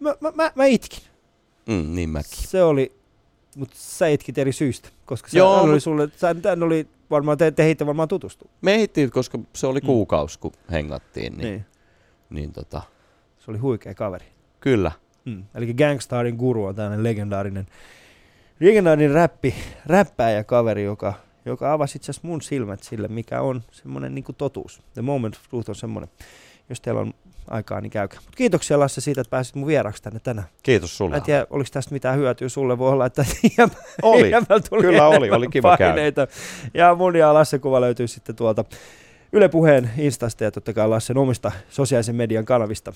[0.00, 1.02] mä, mä, mä, mä itkin.
[1.68, 2.30] Mm, niin mäkin.
[2.48, 2.92] Se oli,
[3.58, 7.38] mutta sä itkit eri syistä, koska se Joo, oli mut- sulle, sä, tän oli varmaan,
[7.38, 8.50] te, te heitte varmaan tutustua.
[8.60, 9.86] Me ehittiin, koska se oli Mm.
[9.86, 11.32] kuukausi, kun hengattiin.
[11.32, 11.64] Niin, Niin.
[12.30, 12.52] niin.
[12.52, 12.82] tota,
[13.38, 14.24] Se oli huikea kaveri.
[14.60, 14.92] kyllä.
[15.24, 15.44] Mm.
[15.54, 17.66] Eli Gangstarin guru on tämmöinen legendaarinen,
[18.60, 19.54] legendaarinen räppi,
[19.86, 24.82] räppäjä kaveri, joka, joka avasi itse asiassa mun silmät sille, mikä on semmoinen niin totuus.
[24.94, 26.10] The moment of truth on semmoinen.
[26.68, 27.14] Jos teillä on
[27.50, 28.20] aikaa, niin käykää.
[28.24, 30.48] Mut kiitoksia Lasse siitä, että pääsit mun vieraksi tänne tänään.
[30.62, 31.16] Kiitos Mä sulle.
[31.16, 32.78] en tiedä, oliko tästä mitään hyötyä sulle.
[32.78, 33.24] Voi olla, että
[34.02, 34.30] Oli.
[34.68, 36.00] tuli Kyllä oli, oli kiva käydä.
[36.74, 38.64] Ja mun ja Lasse kuva löytyy sitten tuolta
[39.32, 42.92] Yle Puheen Instasta ja totta kai Lassen omista sosiaalisen median kanavista.